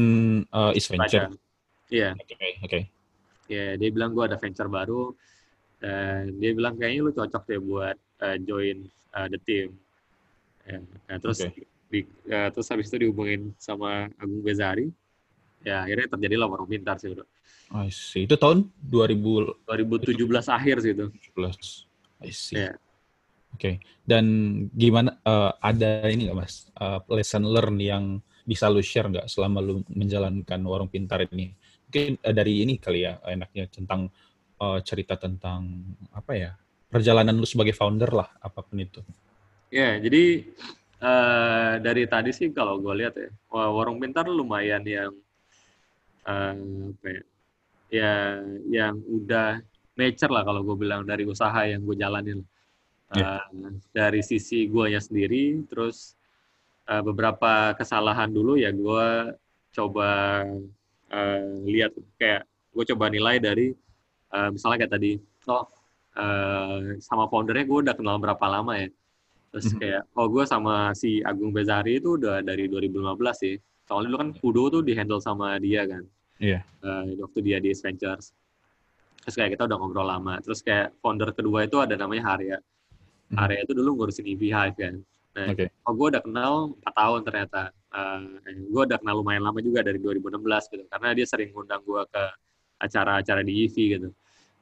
uh, 0.54 0.70
is 0.78 0.86
venture. 0.86 1.34
iya 1.90 2.14
Oke. 2.14 2.36
Oke. 2.62 2.80
ya 3.50 3.74
dia 3.80 3.90
bilang 3.90 4.14
gue 4.14 4.24
ada 4.30 4.38
venture 4.38 4.70
baru 4.70 5.16
dan 5.82 6.38
dia 6.38 6.52
bilang 6.54 6.78
kayaknya 6.78 7.02
lu 7.06 7.12
cocok 7.14 7.44
deh 7.50 7.62
buat 7.62 7.98
uh, 8.22 8.38
join 8.46 8.86
uh, 9.18 9.26
the 9.32 9.40
team 9.42 9.74
Ya, 10.68 10.84
nah 11.08 11.16
terus 11.16 11.48
Oke. 11.48 11.64
Di, 11.88 12.04
uh, 12.30 12.50
terus 12.52 12.68
habis 12.70 12.92
itu 12.92 13.08
dihubungin 13.08 13.56
sama 13.60 14.12
Agung 14.20 14.44
Bezari 14.44 14.92
ya 15.64 15.84
akhirnya 15.88 16.08
terjadi 16.16 16.36
lah 16.40 16.48
warung 16.52 16.70
pintar 16.70 17.00
sih 17.00 17.12
bro 17.12 17.26
I 17.68 17.92
see. 17.92 18.24
Itu 18.24 18.40
tahun 18.40 18.72
2017. 18.80 19.68
2017 19.68 20.24
akhir 20.48 20.76
sih 20.80 20.92
itu 20.96 21.06
I 22.24 22.32
see. 22.32 22.56
ya 22.56 22.72
Oke. 23.52 23.82
Dan 24.06 24.26
gimana 24.72 25.18
eh, 25.24 25.52
ada 25.60 26.08
ini 26.08 26.30
nggak 26.30 26.38
mas 26.38 26.70
eh, 26.72 27.00
lesson 27.12 27.44
learn 27.44 27.76
yang 27.82 28.06
bisa 28.48 28.72
lu 28.72 28.80
share 28.80 29.12
nggak 29.12 29.28
selama 29.28 29.60
lu 29.60 29.84
menjalankan 29.92 30.62
warung 30.64 30.88
pintar 30.88 31.28
ini? 31.28 31.52
Mungkin 31.90 32.22
eh, 32.24 32.34
dari 32.36 32.64
ini 32.64 32.80
kali 32.80 33.04
ya 33.04 33.20
enaknya 33.28 33.68
tentang 33.68 34.08
eh, 34.62 34.80
cerita 34.84 35.20
tentang 35.20 35.68
apa 36.16 36.32
ya 36.38 36.52
perjalanan 36.88 37.36
lu 37.36 37.48
sebagai 37.48 37.76
founder 37.76 38.14
lah 38.16 38.30
apa 38.40 38.64
pun 38.64 38.80
itu. 38.80 39.04
ya 39.68 40.00
jadi 40.00 40.48
uh, 41.02 41.74
dari 41.82 42.04
tadi 42.10 42.32
sih 42.34 42.50
kalau 42.54 42.82
gue 42.82 42.94
lihat 42.98 43.14
ya 43.18 43.30
warung 43.52 44.02
pintar 44.02 44.26
lumayan 44.30 44.82
yang 44.86 45.14
uh, 46.26 46.56
apa 46.94 47.08
ya 47.08 47.24
ya 47.88 48.14
yang 48.68 48.96
udah 49.00 49.64
nature 49.96 50.32
lah 50.32 50.44
kalau 50.44 50.62
gue 50.62 50.76
bilang 50.76 51.08
dari 51.08 51.24
usaha 51.24 51.64
yang 51.66 51.82
gue 51.84 51.96
jalanin 51.98 52.44
Ya. 53.16 53.40
Uh, 53.40 53.72
dari 53.96 54.20
sisi 54.20 54.68
guanya 54.68 55.00
sendiri 55.00 55.64
terus 55.72 56.20
uh, 56.92 57.00
beberapa 57.00 57.72
kesalahan 57.80 58.28
dulu 58.28 58.60
ya 58.60 58.68
gue 58.76 59.32
coba 59.72 60.44
uh, 61.08 61.48
lihat 61.64 61.96
kayak 62.20 62.44
gue 62.76 62.84
coba 62.92 63.08
nilai 63.08 63.40
dari 63.40 63.72
uh, 64.36 64.52
misalnya 64.52 64.84
kayak 64.84 64.94
tadi 65.00 65.12
oh 65.48 65.64
uh, 66.20 67.00
sama 67.00 67.32
foundernya 67.32 67.64
gue 67.64 67.80
udah 67.88 67.96
kenal 67.96 68.20
berapa 68.20 68.44
lama 68.44 68.76
ya 68.76 68.92
terus 69.58 69.74
kayak 69.74 70.06
oh 70.14 70.30
gue 70.30 70.46
sama 70.46 70.94
si 70.94 71.18
Agung 71.26 71.50
Bezari 71.50 71.98
itu 71.98 72.14
udah 72.14 72.46
dari 72.46 72.70
2015 72.70 72.94
sih. 73.34 73.58
Soalnya 73.90 74.14
dulu 74.14 74.18
kan 74.22 74.30
Kudo 74.38 74.64
tuh 74.70 74.82
dihandle 74.86 75.18
sama 75.18 75.58
dia 75.58 75.90
kan. 75.90 76.06
Iya. 76.38 76.62
uh, 76.86 77.02
waktu 77.18 77.40
dia 77.42 77.58
di 77.58 77.74
Ace 77.74 77.82
Ventures. 77.82 78.30
Terus 79.26 79.34
kayak 79.34 79.58
kita 79.58 79.66
udah 79.66 79.78
ngobrol 79.82 80.06
lama. 80.06 80.38
Terus 80.38 80.62
kayak 80.62 80.94
founder 81.02 81.34
kedua 81.34 81.66
itu 81.66 81.82
ada 81.82 81.98
namanya 81.98 82.38
Harya 82.38 82.62
Mhm. 83.28 83.36
Harya 83.36 83.60
itu 83.68 83.74
dulu 83.76 83.90
ngurusin 84.00 84.24
EV 84.24 84.54
Hive 84.54 84.78
kan. 84.78 84.96
Nah 85.36 85.52
Oke. 85.52 85.68
oh 85.84 85.94
gue 85.98 86.08
udah 86.16 86.22
kenal 86.24 86.54
4 86.80 86.94
tahun 86.96 87.20
ternyata. 87.28 87.62
Uh, 87.92 88.40
gue 88.46 88.82
udah 88.88 88.98
kenal 89.02 89.16
lumayan 89.20 89.44
lama 89.44 89.60
juga 89.60 89.82
dari 89.84 89.98
2016 90.00 90.72
gitu. 90.72 90.84
Karena 90.88 91.12
dia 91.12 91.26
sering 91.26 91.50
ngundang 91.52 91.82
gue 91.84 92.02
ke 92.08 92.24
acara-acara 92.78 93.42
di 93.42 93.66
EV 93.66 93.76
gitu. 93.98 94.10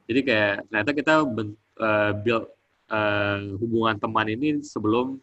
Jadi 0.07 0.19
kayak 0.23 0.53
ternyata 0.71 0.91
kita 0.95 1.13
ben- 1.27 1.57
uh, 1.77 2.15
build 2.15 2.54
uh, 2.91 3.39
hubungan 3.61 3.97
teman 3.97 4.27
ini 4.29 4.61
sebelum 4.61 5.17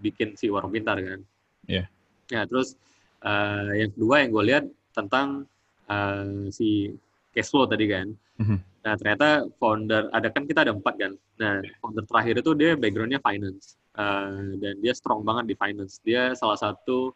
bikin 0.00 0.34
si 0.34 0.50
warung 0.50 0.74
pintar 0.74 0.98
kan? 1.00 1.20
Iya. 1.64 1.88
ya 2.28 2.44
terus 2.44 2.76
uh, 3.24 3.72
yang 3.72 3.92
kedua 3.92 4.14
yang 4.20 4.30
gue 4.32 4.44
lihat 4.52 4.64
tentang 4.92 5.48
uh, 5.88 6.48
si 6.52 6.92
cash 7.32 7.50
flow 7.50 7.66
tadi 7.68 7.86
kan? 7.90 8.08
Mhm. 8.34 8.58
nah 8.84 8.98
ternyata 9.00 9.48
founder 9.62 10.10
ada 10.12 10.28
kan 10.28 10.44
kita 10.44 10.66
ada 10.66 10.74
empat 10.74 10.94
kan? 10.98 11.12
Nah 11.40 11.62
founder 11.80 12.04
terakhir 12.04 12.34
itu 12.42 12.50
dia 12.52 12.76
backgroundnya 12.76 13.22
finance 13.22 13.78
Uh, 13.94 14.58
dan 14.58 14.74
dia 14.82 14.90
strong 14.90 15.22
banget 15.22 15.54
di 15.54 15.54
finance. 15.54 16.02
Dia 16.02 16.34
salah 16.34 16.58
satu 16.58 17.14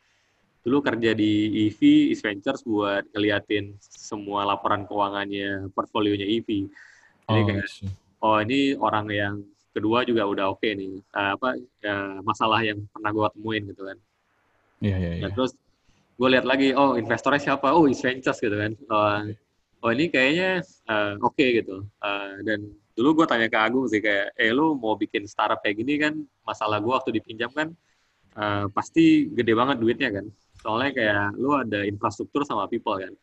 dulu 0.62 0.78
kerja 0.78 1.10
di 1.10 1.66
EV 1.66 2.12
East 2.14 2.22
Ventures 2.22 2.62
buat 2.62 3.02
ngeliatin 3.10 3.74
semua 3.82 4.46
laporan 4.46 4.86
keuangannya 4.86 5.72
portfolionya 5.72 6.26
EV 6.26 6.68
jadi 7.28 7.40
Oh, 7.40 7.46
kayak 7.46 7.66
oh 8.24 8.38
ini 8.40 8.60
orang 8.76 9.06
yang 9.12 9.34
kedua 9.78 10.02
juga 10.02 10.26
udah 10.26 10.50
oke 10.52 10.66
nih 10.66 11.00
Uh, 11.14 11.30
apa 11.38 11.48
ya, 11.80 12.20
masalah 12.26 12.60
yang 12.66 12.82
pernah 12.90 13.10
gue 13.14 13.26
temuin 13.38 13.62
gitu 13.70 13.82
kan 13.86 13.98
Iya 14.78 14.96
iya 14.98 15.10
iya. 15.18 15.22
Nah, 15.26 15.30
terus 15.34 15.52
gue 16.18 16.28
lihat 16.30 16.46
lagi, 16.46 16.74
oh 16.74 16.94
investornya 16.98 17.42
siapa? 17.42 17.70
Oh, 17.74 17.86
East 17.86 18.02
Ventures 18.02 18.38
gitu 18.38 18.54
kan. 18.54 18.72
Oh, 18.90 19.22
oh 19.86 19.90
ini 19.94 20.10
kayaknya 20.10 20.62
eh, 20.66 21.14
oke 21.18 21.46
gitu. 21.62 21.82
Eh, 21.82 22.32
dan 22.46 22.60
dulu 22.94 23.22
gue 23.22 23.26
tanya 23.30 23.46
ke 23.46 23.58
Agung 23.58 23.86
sih 23.86 24.02
kayak, 24.02 24.34
eh 24.34 24.50
lu 24.50 24.74
mau 24.74 24.98
bikin 24.98 25.26
startup 25.26 25.62
kayak 25.62 25.76
gini 25.82 25.94
kan, 26.02 26.14
masalah 26.42 26.82
gue 26.82 26.90
waktu 26.90 27.10
dipinjam 27.14 27.50
kan 27.54 27.70
eh, 28.38 28.64
pasti 28.74 29.30
gede 29.30 29.54
banget 29.54 29.76
duitnya 29.78 30.10
kan. 30.10 30.26
Soalnya 30.58 30.90
kayak 30.94 31.26
lu 31.38 31.54
ada 31.54 31.86
infrastruktur 31.86 32.42
sama 32.42 32.66
people 32.66 32.98
kan. 32.98 33.14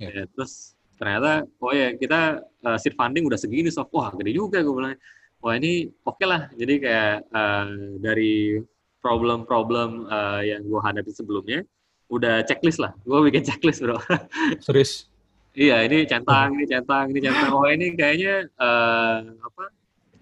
Ya. 0.00 0.08
Ya, 0.08 0.24
terus 0.32 0.72
ternyata, 0.96 1.44
oh 1.60 1.72
ya 1.72 1.96
kita 1.96 2.44
eh, 2.44 2.78
seed 2.80 2.96
funding 2.96 3.24
udah 3.28 3.40
segini, 3.40 3.68
so 3.72 3.84
wah 3.92 4.12
gede 4.16 4.36
juga 4.36 4.60
gue 4.60 4.74
bilang. 4.76 4.96
Wah 5.40 5.56
ini 5.56 5.88
oke 6.04 6.24
lah. 6.28 6.52
Jadi 6.52 6.74
kayak 6.84 7.16
eh, 7.32 7.66
dari 8.00 8.60
problem-problem 9.00 10.08
eh, 10.08 10.40
yang 10.52 10.62
gue 10.68 10.80
hadapi 10.80 11.10
sebelumnya, 11.12 11.64
udah 12.12 12.44
checklist 12.44 12.80
lah. 12.80 12.92
Gue 13.08 13.24
bikin 13.32 13.44
checklist 13.48 13.80
bro. 13.80 13.96
Serius? 14.66 15.08
iya, 15.50 15.82
ini 15.82 16.06
centang, 16.06 16.54
ini 16.54 16.64
centang, 16.68 17.10
ini 17.10 17.20
centang. 17.26 17.50
Oh 17.50 17.66
ini 17.66 17.96
kayaknya 17.96 18.46
eh, 18.46 19.18
apa? 19.40 19.64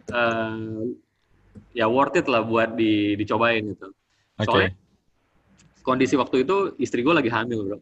eh, 0.08 0.94
ya 1.74 1.86
worth 1.90 2.16
it 2.16 2.26
lah 2.30 2.46
buat 2.46 2.78
di, 2.78 3.18
dicobain 3.18 3.74
gitu. 3.74 3.90
Oke. 4.38 4.46
Soalnya 4.46 4.70
kondisi 5.82 6.14
waktu 6.20 6.44
itu 6.44 6.76
istri 6.78 7.00
gue 7.00 7.14
lagi 7.16 7.32
hamil 7.32 7.64
bro. 7.64 7.78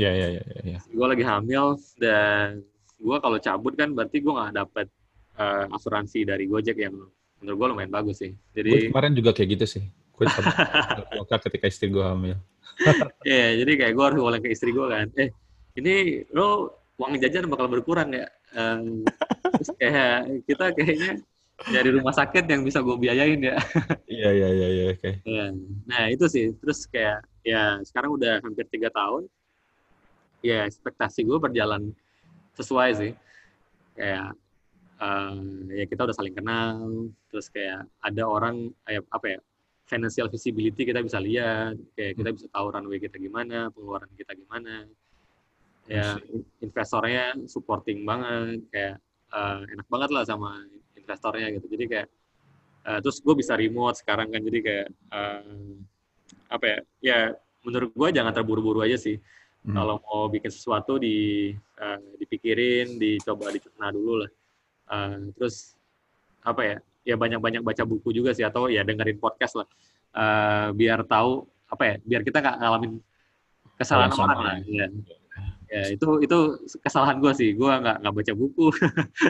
Iya 0.00 0.10
iya 0.16 0.28
iya 0.32 0.42
iya. 0.64 0.78
Gue 0.88 1.06
lagi 1.06 1.24
hamil 1.26 1.76
dan 2.00 2.64
gue 2.96 3.16
kalau 3.20 3.38
cabut 3.42 3.74
kan 3.76 3.92
berarti 3.92 4.22
gue 4.22 4.32
nggak 4.32 4.54
dapet 4.56 4.86
eh, 5.40 5.64
asuransi 5.72 6.28
dari 6.28 6.44
Gojek 6.44 6.76
yang 6.76 7.00
menurut 7.40 7.56
gue 7.56 7.66
lumayan 7.72 7.92
bagus 7.92 8.20
sih. 8.20 8.36
Gue 8.52 8.60
Jadi 8.60 8.92
kemarin 8.92 9.16
juga 9.16 9.32
kayak 9.32 9.48
gitu 9.56 9.66
sih. 9.80 9.84
Gue 10.12 10.28
sama 10.28 10.52
ketika 11.48 11.66
istri 11.66 11.88
gue 11.88 12.04
hamil. 12.04 12.36
Iya, 13.28 13.60
jadi 13.60 13.72
kayak 13.76 13.92
gue 13.92 14.04
harus 14.04 14.16
ngomong 14.16 14.40
ke 14.40 14.48
istri 14.56 14.72
gue 14.72 14.86
kan, 14.88 15.04
eh 15.20 15.28
ini 15.76 16.24
lo 16.32 16.80
uang 16.96 17.20
jajan 17.20 17.48
bakal 17.52 17.68
berkurang 17.68 18.08
ya. 18.16 18.24
Terus 19.52 19.68
kayak 19.76 20.44
kita 20.48 20.64
kayaknya 20.72 21.20
dari 21.68 21.90
rumah 21.92 22.16
sakit 22.16 22.48
yang 22.48 22.64
bisa 22.64 22.80
gue 22.80 22.96
biayain 22.96 23.40
ya. 23.40 23.56
Iya 24.20 24.30
iya 24.32 24.48
iya 24.48 24.68
iya 24.68 24.84
oke. 24.96 25.10
Iya. 25.28 25.46
Nah 25.84 26.04
itu 26.08 26.24
sih. 26.28 26.56
Terus 26.56 26.88
kayak 26.88 27.20
ya 27.44 27.76
sekarang 27.84 28.16
udah 28.16 28.40
hampir 28.40 28.64
tiga 28.72 28.88
tahun. 28.88 29.28
Ya 30.40 30.64
ekspektasi 30.64 31.28
gue 31.28 31.36
berjalan 31.36 31.92
sesuai 32.56 32.90
sih. 32.96 33.12
Kayak 33.92 34.32
uh, 35.00 35.40
ya 35.72 35.84
kita 35.88 36.04
udah 36.06 36.16
saling 36.16 36.36
kenal. 36.36 37.08
Terus 37.32 37.48
kayak 37.48 37.88
ada 38.04 38.22
orang 38.28 38.70
kayak 38.84 39.02
apa 39.10 39.26
ya 39.26 39.40
financial 39.88 40.28
visibility 40.28 40.86
kita 40.86 41.00
bisa 41.02 41.18
lihat. 41.18 41.74
Kayak 41.96 42.12
kita 42.20 42.30
bisa 42.36 42.46
tahu 42.52 42.66
runway 42.70 43.00
kita 43.00 43.16
gimana, 43.16 43.72
pengeluaran 43.74 44.12
kita 44.14 44.36
gimana. 44.36 44.86
Ya 45.90 46.20
investornya 46.62 47.34
supporting 47.50 48.06
banget. 48.06 48.62
Kayak 48.70 48.96
uh, 49.34 49.62
enak 49.66 49.86
banget 49.90 50.10
lah 50.14 50.24
sama 50.26 50.62
investornya 51.10 51.50
gitu 51.54 51.66
jadi 51.70 51.84
kayak 51.90 52.08
uh, 52.86 52.98
terus 53.02 53.18
gue 53.22 53.34
bisa 53.34 53.58
remote 53.58 53.98
sekarang 53.98 54.30
kan 54.30 54.40
jadi 54.42 54.58
kayak 54.62 54.88
uh, 55.10 55.74
apa 56.50 56.64
ya 56.66 56.78
ya 57.02 57.18
menurut 57.66 57.90
gue 57.90 58.08
jangan 58.14 58.30
terburu-buru 58.30 58.86
aja 58.86 58.94
sih 58.94 59.18
hmm. 59.18 59.74
kalau 59.74 59.98
mau 60.02 60.30
bikin 60.30 60.54
sesuatu 60.54 61.02
di 61.02 61.50
uh, 61.82 61.98
dipikirin 62.18 62.94
dicoba 62.98 63.50
dicerna 63.50 63.90
dulu 63.90 64.22
lah 64.22 64.30
uh, 64.90 65.30
terus 65.38 65.78
apa 66.44 66.60
ya 66.66 66.76
ya 67.06 67.16
banyak-banyak 67.16 67.64
baca 67.64 67.82
buku 67.88 68.12
juga 68.12 68.36
sih 68.36 68.44
atau 68.44 68.68
ya 68.68 68.84
dengerin 68.84 69.16
podcast 69.16 69.56
lah. 69.56 69.68
Uh, 70.10 70.74
biar 70.74 71.06
tahu 71.06 71.46
apa 71.70 71.82
ya 71.86 71.94
biar 72.02 72.20
kita 72.26 72.42
nggak 72.42 72.56
ngalamin 72.58 72.98
kesalahan 73.78 74.10
orang 74.18 74.40
lah 74.42 74.56
ya 74.66 74.86
ya 75.70 75.86
itu 75.94 76.18
itu 76.26 76.38
kesalahan 76.82 77.22
gue 77.22 77.30
sih 77.30 77.54
gue 77.54 77.70
nggak 77.70 78.02
nggak 78.02 78.14
baca 78.14 78.32
buku. 78.34 78.66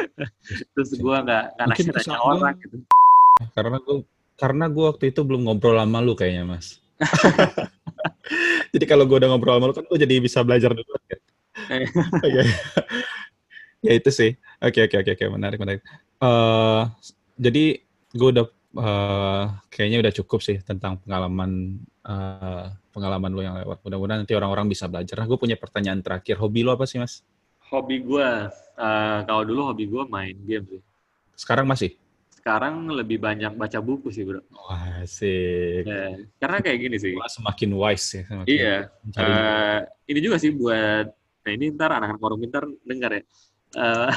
Terus 0.73 0.91
gue 0.97 1.17
nggak 1.21 1.45
nggak 1.61 1.67
nanya 1.69 2.19
orang 2.19 2.57
gitu. 2.65 2.77
karena 3.57 3.77
gue 3.81 3.97
karena 4.41 4.65
gue 4.73 4.85
waktu 4.89 5.05
itu 5.13 5.21
belum 5.21 5.45
ngobrol 5.45 5.77
sama 5.77 6.01
lu 6.01 6.17
kayaknya 6.17 6.49
mas. 6.49 6.81
Jadi 8.73 8.85
kalau 8.89 9.05
gue 9.05 9.21
udah 9.21 9.29
ngobrol 9.29 9.61
sama 9.61 9.69
lu 9.69 9.75
kan 9.77 9.85
gue 9.85 9.99
jadi 10.01 10.15
bisa 10.17 10.41
belajar 10.41 10.73
dulu 10.73 10.97
kan. 11.09 11.21
ya 13.81 13.93
itu 13.97 14.11
sih 14.13 14.31
oke 14.61 14.77
okay, 14.77 14.83
oke 14.87 14.97
okay, 15.01 15.13
oke 15.15 15.25
oke 15.25 15.25
menarik 15.37 15.59
menarik 15.61 15.83
uh, 16.21 16.89
jadi 17.41 17.81
gue 18.13 18.29
udah 18.37 18.47
uh, 18.77 19.45
kayaknya 19.71 19.99
udah 20.05 20.13
cukup 20.23 20.41
sih 20.45 20.59
tentang 20.63 21.01
pengalaman 21.03 21.81
uh, 22.05 22.71
pengalaman 22.91 23.31
lo 23.31 23.41
yang 23.43 23.57
lewat. 23.59 23.83
Mudah-mudahan 23.87 24.19
nanti 24.27 24.35
orang-orang 24.35 24.67
bisa 24.67 24.91
belajar. 24.91 25.23
Nah, 25.23 25.27
gue 25.31 25.39
punya 25.39 25.57
pertanyaan 25.57 26.03
terakhir. 26.03 26.39
Hobi 26.39 26.67
lo 26.67 26.75
apa 26.75 26.85
sih, 26.87 26.99
Mas? 26.99 27.23
Hobi 27.71 28.03
gue, 28.03 28.29
uh, 28.51 29.19
kalau 29.25 29.43
dulu 29.47 29.71
hobi 29.71 29.87
gue 29.87 30.03
main 30.11 30.35
game 30.43 30.67
sih. 30.67 30.83
Sekarang 31.39 31.71
masih? 31.71 31.95
Sekarang 32.35 32.89
lebih 32.91 33.21
banyak 33.23 33.53
baca 33.55 33.79
buku 33.79 34.11
sih, 34.11 34.27
bro. 34.27 34.43
Wah, 34.51 35.05
sih. 35.07 35.85
Ya, 35.87 36.19
karena 36.41 36.59
kayak 36.65 36.79
gini 36.83 36.97
sih. 36.99 37.13
Wah, 37.15 37.31
semakin 37.31 37.71
wise 37.79 38.09
ya. 38.17 38.23
Semakin 38.27 38.51
iya. 38.51 38.77
Uh, 39.15 39.81
ini 40.11 40.19
juga 40.25 40.37
sih 40.41 40.51
buat, 40.51 41.07
nah 41.15 41.51
ini 41.53 41.71
ntar 41.77 41.95
anak-anak 41.95 42.21
warung 42.21 42.41
pintar 42.43 42.65
dengar 42.83 43.21
ya. 43.21 43.23
Uh, 43.77 44.11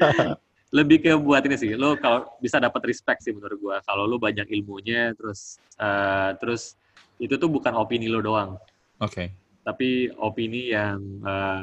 lebih 0.76 1.06
ke 1.06 1.12
buat 1.14 1.44
ini 1.46 1.54
sih 1.54 1.70
lo 1.78 1.94
kalau 1.94 2.26
bisa 2.42 2.58
dapat 2.58 2.82
respect 2.90 3.22
sih 3.22 3.30
menurut 3.30 3.58
gue 3.62 3.76
kalau 3.86 4.10
lo 4.10 4.18
banyak 4.18 4.50
ilmunya 4.50 5.14
terus 5.14 5.62
uh, 5.78 6.34
terus 6.42 6.74
itu 7.22 7.38
tuh 7.38 7.46
bukan 7.46 7.74
opini 7.78 8.10
lo 8.10 8.18
doang. 8.18 8.58
Oke. 8.98 9.12
Okay. 9.12 9.26
Tapi 9.64 9.88
opini 10.20 10.74
yang 10.74 11.00
uh, 11.24 11.62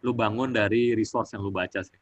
lu 0.00 0.12
bangun 0.14 0.54
dari 0.54 0.94
resource 0.94 1.34
yang 1.34 1.42
lu 1.42 1.50
baca 1.50 1.82
sih. 1.82 1.98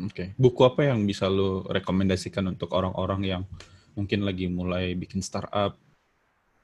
Oke. 0.00 0.10
Okay. 0.10 0.28
Buku 0.34 0.64
apa 0.64 0.90
yang 0.90 1.04
bisa 1.04 1.28
lu 1.28 1.62
rekomendasikan 1.68 2.50
untuk 2.50 2.72
orang-orang 2.72 3.20
yang 3.22 3.42
mungkin 3.94 4.26
lagi 4.26 4.50
mulai 4.50 4.96
bikin 4.98 5.22
startup 5.22 5.78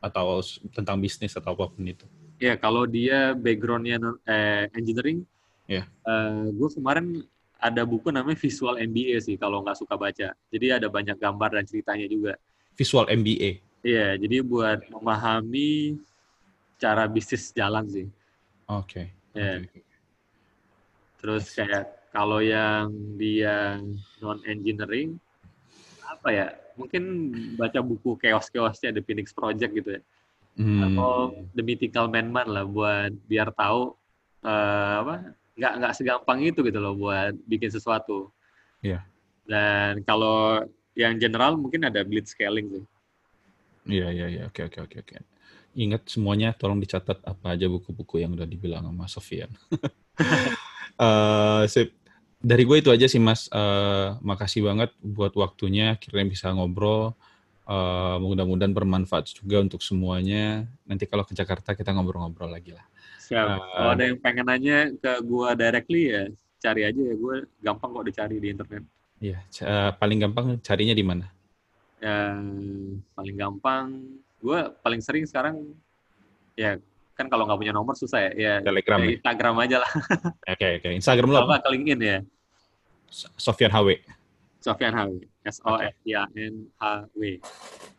atau 0.00 0.40
tentang 0.72 0.98
bisnis 0.98 1.36
atau 1.36 1.52
apa 1.52 1.70
pun 1.70 1.84
itu? 1.84 2.08
Ya, 2.40 2.56
kalau 2.56 2.88
dia 2.88 3.36
backgroundnya 3.36 4.00
eh, 4.24 4.66
engineering. 4.72 5.28
Yeah. 5.70 5.86
Uh, 6.02 6.50
gue 6.50 6.68
kemarin 6.74 7.22
ada 7.62 7.86
buku 7.86 8.10
namanya 8.10 8.34
Visual 8.42 8.74
MBA 8.74 9.22
sih 9.22 9.36
kalau 9.38 9.62
nggak 9.62 9.78
suka 9.78 9.94
baca. 9.94 10.34
Jadi 10.34 10.66
ada 10.66 10.90
banyak 10.90 11.14
gambar 11.14 11.62
dan 11.62 11.64
ceritanya 11.68 12.10
juga. 12.10 12.34
Visual 12.74 13.06
MBA. 13.06 13.62
Iya, 13.86 14.18
jadi 14.18 14.42
buat 14.42 14.82
memahami 14.90 16.00
cara 16.80 17.06
bisnis 17.06 17.54
jalan 17.54 17.86
sih. 17.86 18.10
Oke. 18.66 19.14
Okay. 19.30 19.38
Ya. 19.38 19.62
Okay. 19.62 19.82
Terus 21.22 21.44
kayak 21.54 21.84
kalau 22.10 22.42
yang 22.42 22.90
dia 23.14 23.78
non 24.18 24.42
engineering 24.48 25.20
apa 26.02 26.28
ya? 26.34 26.46
Mungkin 26.74 27.04
baca 27.60 27.78
buku 27.84 28.16
chaos-chaosnya 28.18 28.90
The 28.96 29.04
Phoenix 29.04 29.30
Project 29.30 29.70
gitu 29.70 29.90
ya. 30.00 30.02
Hmm. 30.58 30.82
Atau 30.90 31.46
The 31.54 31.62
Mythical 31.62 32.10
Man 32.10 32.32
Man 32.34 32.48
lah 32.50 32.66
buat 32.66 33.12
biar 33.28 33.52
tahu 33.54 33.94
uh, 34.42 34.94
apa 35.04 35.39
nggak 35.60 35.72
nggak 35.76 35.92
segampang 35.92 36.40
itu 36.40 36.64
gitu 36.64 36.80
loh 36.80 36.96
buat 36.96 37.36
bikin 37.44 37.68
sesuatu. 37.68 38.32
Iya. 38.80 38.98
Yeah. 38.98 39.02
Dan 39.44 39.92
kalau 40.08 40.64
yang 40.96 41.20
general 41.20 41.60
mungkin 41.60 41.84
ada 41.84 42.00
blitz 42.00 42.32
scaling 42.32 42.72
sih. 42.72 42.84
Iya 43.88 44.08
iya 44.08 44.26
iya 44.28 44.42
oke 44.48 44.72
oke 44.72 44.78
oke 44.88 44.96
oke. 45.04 45.14
Ingat 45.76 46.08
semuanya 46.08 46.56
tolong 46.56 46.80
dicatat 46.82 47.20
apa 47.22 47.54
aja 47.54 47.68
buku-buku 47.70 48.24
yang 48.24 48.34
udah 48.34 48.48
dibilang 48.48 48.88
sama 48.88 49.06
Sofian. 49.06 49.50
uh, 50.98 51.62
sip. 51.72 51.92
Dari 52.40 52.64
gue 52.64 52.76
itu 52.80 52.88
aja 52.88 53.04
sih 53.04 53.20
Mas. 53.20 53.52
Uh, 53.52 54.16
makasih 54.24 54.64
banget 54.64 54.90
buat 55.04 55.36
waktunya. 55.36 55.94
Akhirnya 56.00 56.24
bisa 56.24 56.48
ngobrol. 56.56 57.12
Uh, 57.68 58.18
mudah-mudahan 58.18 58.72
bermanfaat 58.72 59.30
juga 59.30 59.62
untuk 59.62 59.84
semuanya. 59.84 60.66
Nanti 60.88 61.06
kalau 61.06 61.22
ke 61.22 61.36
Jakarta 61.36 61.76
kita 61.76 61.92
ngobrol-ngobrol 61.92 62.50
lagi 62.50 62.74
lah. 62.74 62.82
Siap. 63.30 63.46
Uh, 63.46 63.58
kalau 63.62 63.90
ada 63.94 64.04
yang 64.10 64.18
pengen 64.18 64.46
nanya 64.50 64.78
ke 64.98 65.12
gue 65.22 65.48
directly 65.54 66.02
ya 66.10 66.22
cari 66.60 66.82
aja 66.84 67.00
ya. 67.00 67.14
Gue 67.14 67.46
gampang 67.62 67.94
kok 67.94 68.06
dicari 68.10 68.36
di 68.42 68.48
internet. 68.50 68.82
Iya. 69.22 69.38
Uh, 69.62 69.90
paling 69.94 70.18
gampang 70.18 70.58
carinya 70.60 70.92
di 70.92 71.06
mana? 71.06 71.30
yang 72.00 72.40
paling 73.12 73.36
gampang 73.36 73.86
gue 74.40 74.60
paling 74.80 75.00
sering 75.04 75.28
sekarang 75.28 75.76
ya 76.56 76.80
kan 77.12 77.28
kalau 77.28 77.44
nggak 77.44 77.60
punya 77.60 77.74
nomor 77.76 77.92
susah 77.92 78.24
ya 78.24 78.30
ya 78.32 78.54
Telegram 78.64 79.00
ya, 79.04 79.20
Instagram 79.20 79.54
aja 79.60 79.76
lah 79.84 79.90
oke 80.00 80.56
okay, 80.56 80.70
oke 80.80 80.88
okay. 80.88 80.92
Instagram 80.96 81.28
lo 81.28 81.38
apa 81.44 81.60
ke 81.60 81.68
LinkedIn 81.76 82.00
ya 82.00 82.18
Sofian 83.36 83.68
HW 83.68 84.00
Sofian 84.64 84.96
HW 84.96 85.20
S 85.44 85.60
O 85.68 85.76
F 85.76 85.96
I 86.08 86.12
A 86.16 86.24
N 86.32 86.54
H 86.80 87.04
W 87.12 87.20
oke 87.20 87.36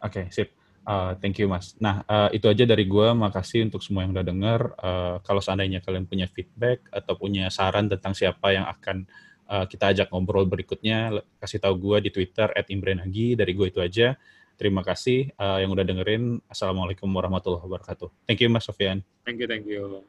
okay, 0.01 0.25
sip 0.33 0.49
Uh, 0.81 1.13
thank 1.21 1.37
you 1.37 1.45
mas. 1.45 1.77
Nah 1.77 2.01
uh, 2.09 2.29
itu 2.33 2.49
aja 2.49 2.65
dari 2.65 2.89
gue. 2.89 3.07
Makasih 3.13 3.69
untuk 3.69 3.85
semua 3.85 4.05
yang 4.05 4.17
udah 4.17 4.25
denger. 4.25 4.61
Uh, 4.81 5.15
kalau 5.21 5.41
seandainya 5.43 5.79
kalian 5.79 6.09
punya 6.09 6.25
feedback 6.25 6.89
atau 6.89 7.13
punya 7.13 7.53
saran 7.53 7.85
tentang 7.85 8.17
siapa 8.17 8.53
yang 8.53 8.65
akan 8.65 9.05
uh, 9.45 9.65
kita 9.69 9.93
ajak 9.93 10.07
ngobrol 10.09 10.49
berikutnya, 10.49 11.21
kasih 11.37 11.61
tahu 11.61 11.77
gue 11.77 11.97
di 12.05 12.09
Twitter 12.09 12.49
@imbrenagi. 12.67 13.37
Dari 13.37 13.51
gue 13.53 13.67
itu 13.69 13.79
aja. 13.79 14.17
Terima 14.57 14.85
kasih 14.85 15.33
uh, 15.41 15.57
yang 15.57 15.73
udah 15.73 15.85
dengerin. 15.85 16.37
Assalamualaikum 16.45 17.09
warahmatullahi 17.09 17.65
wabarakatuh. 17.65 18.29
Thank 18.29 18.45
you 18.45 18.49
Mas 18.49 18.65
Sofian. 18.69 19.01
Thank 19.25 19.41
you, 19.41 19.49
thank 19.49 19.65
you. 19.65 20.05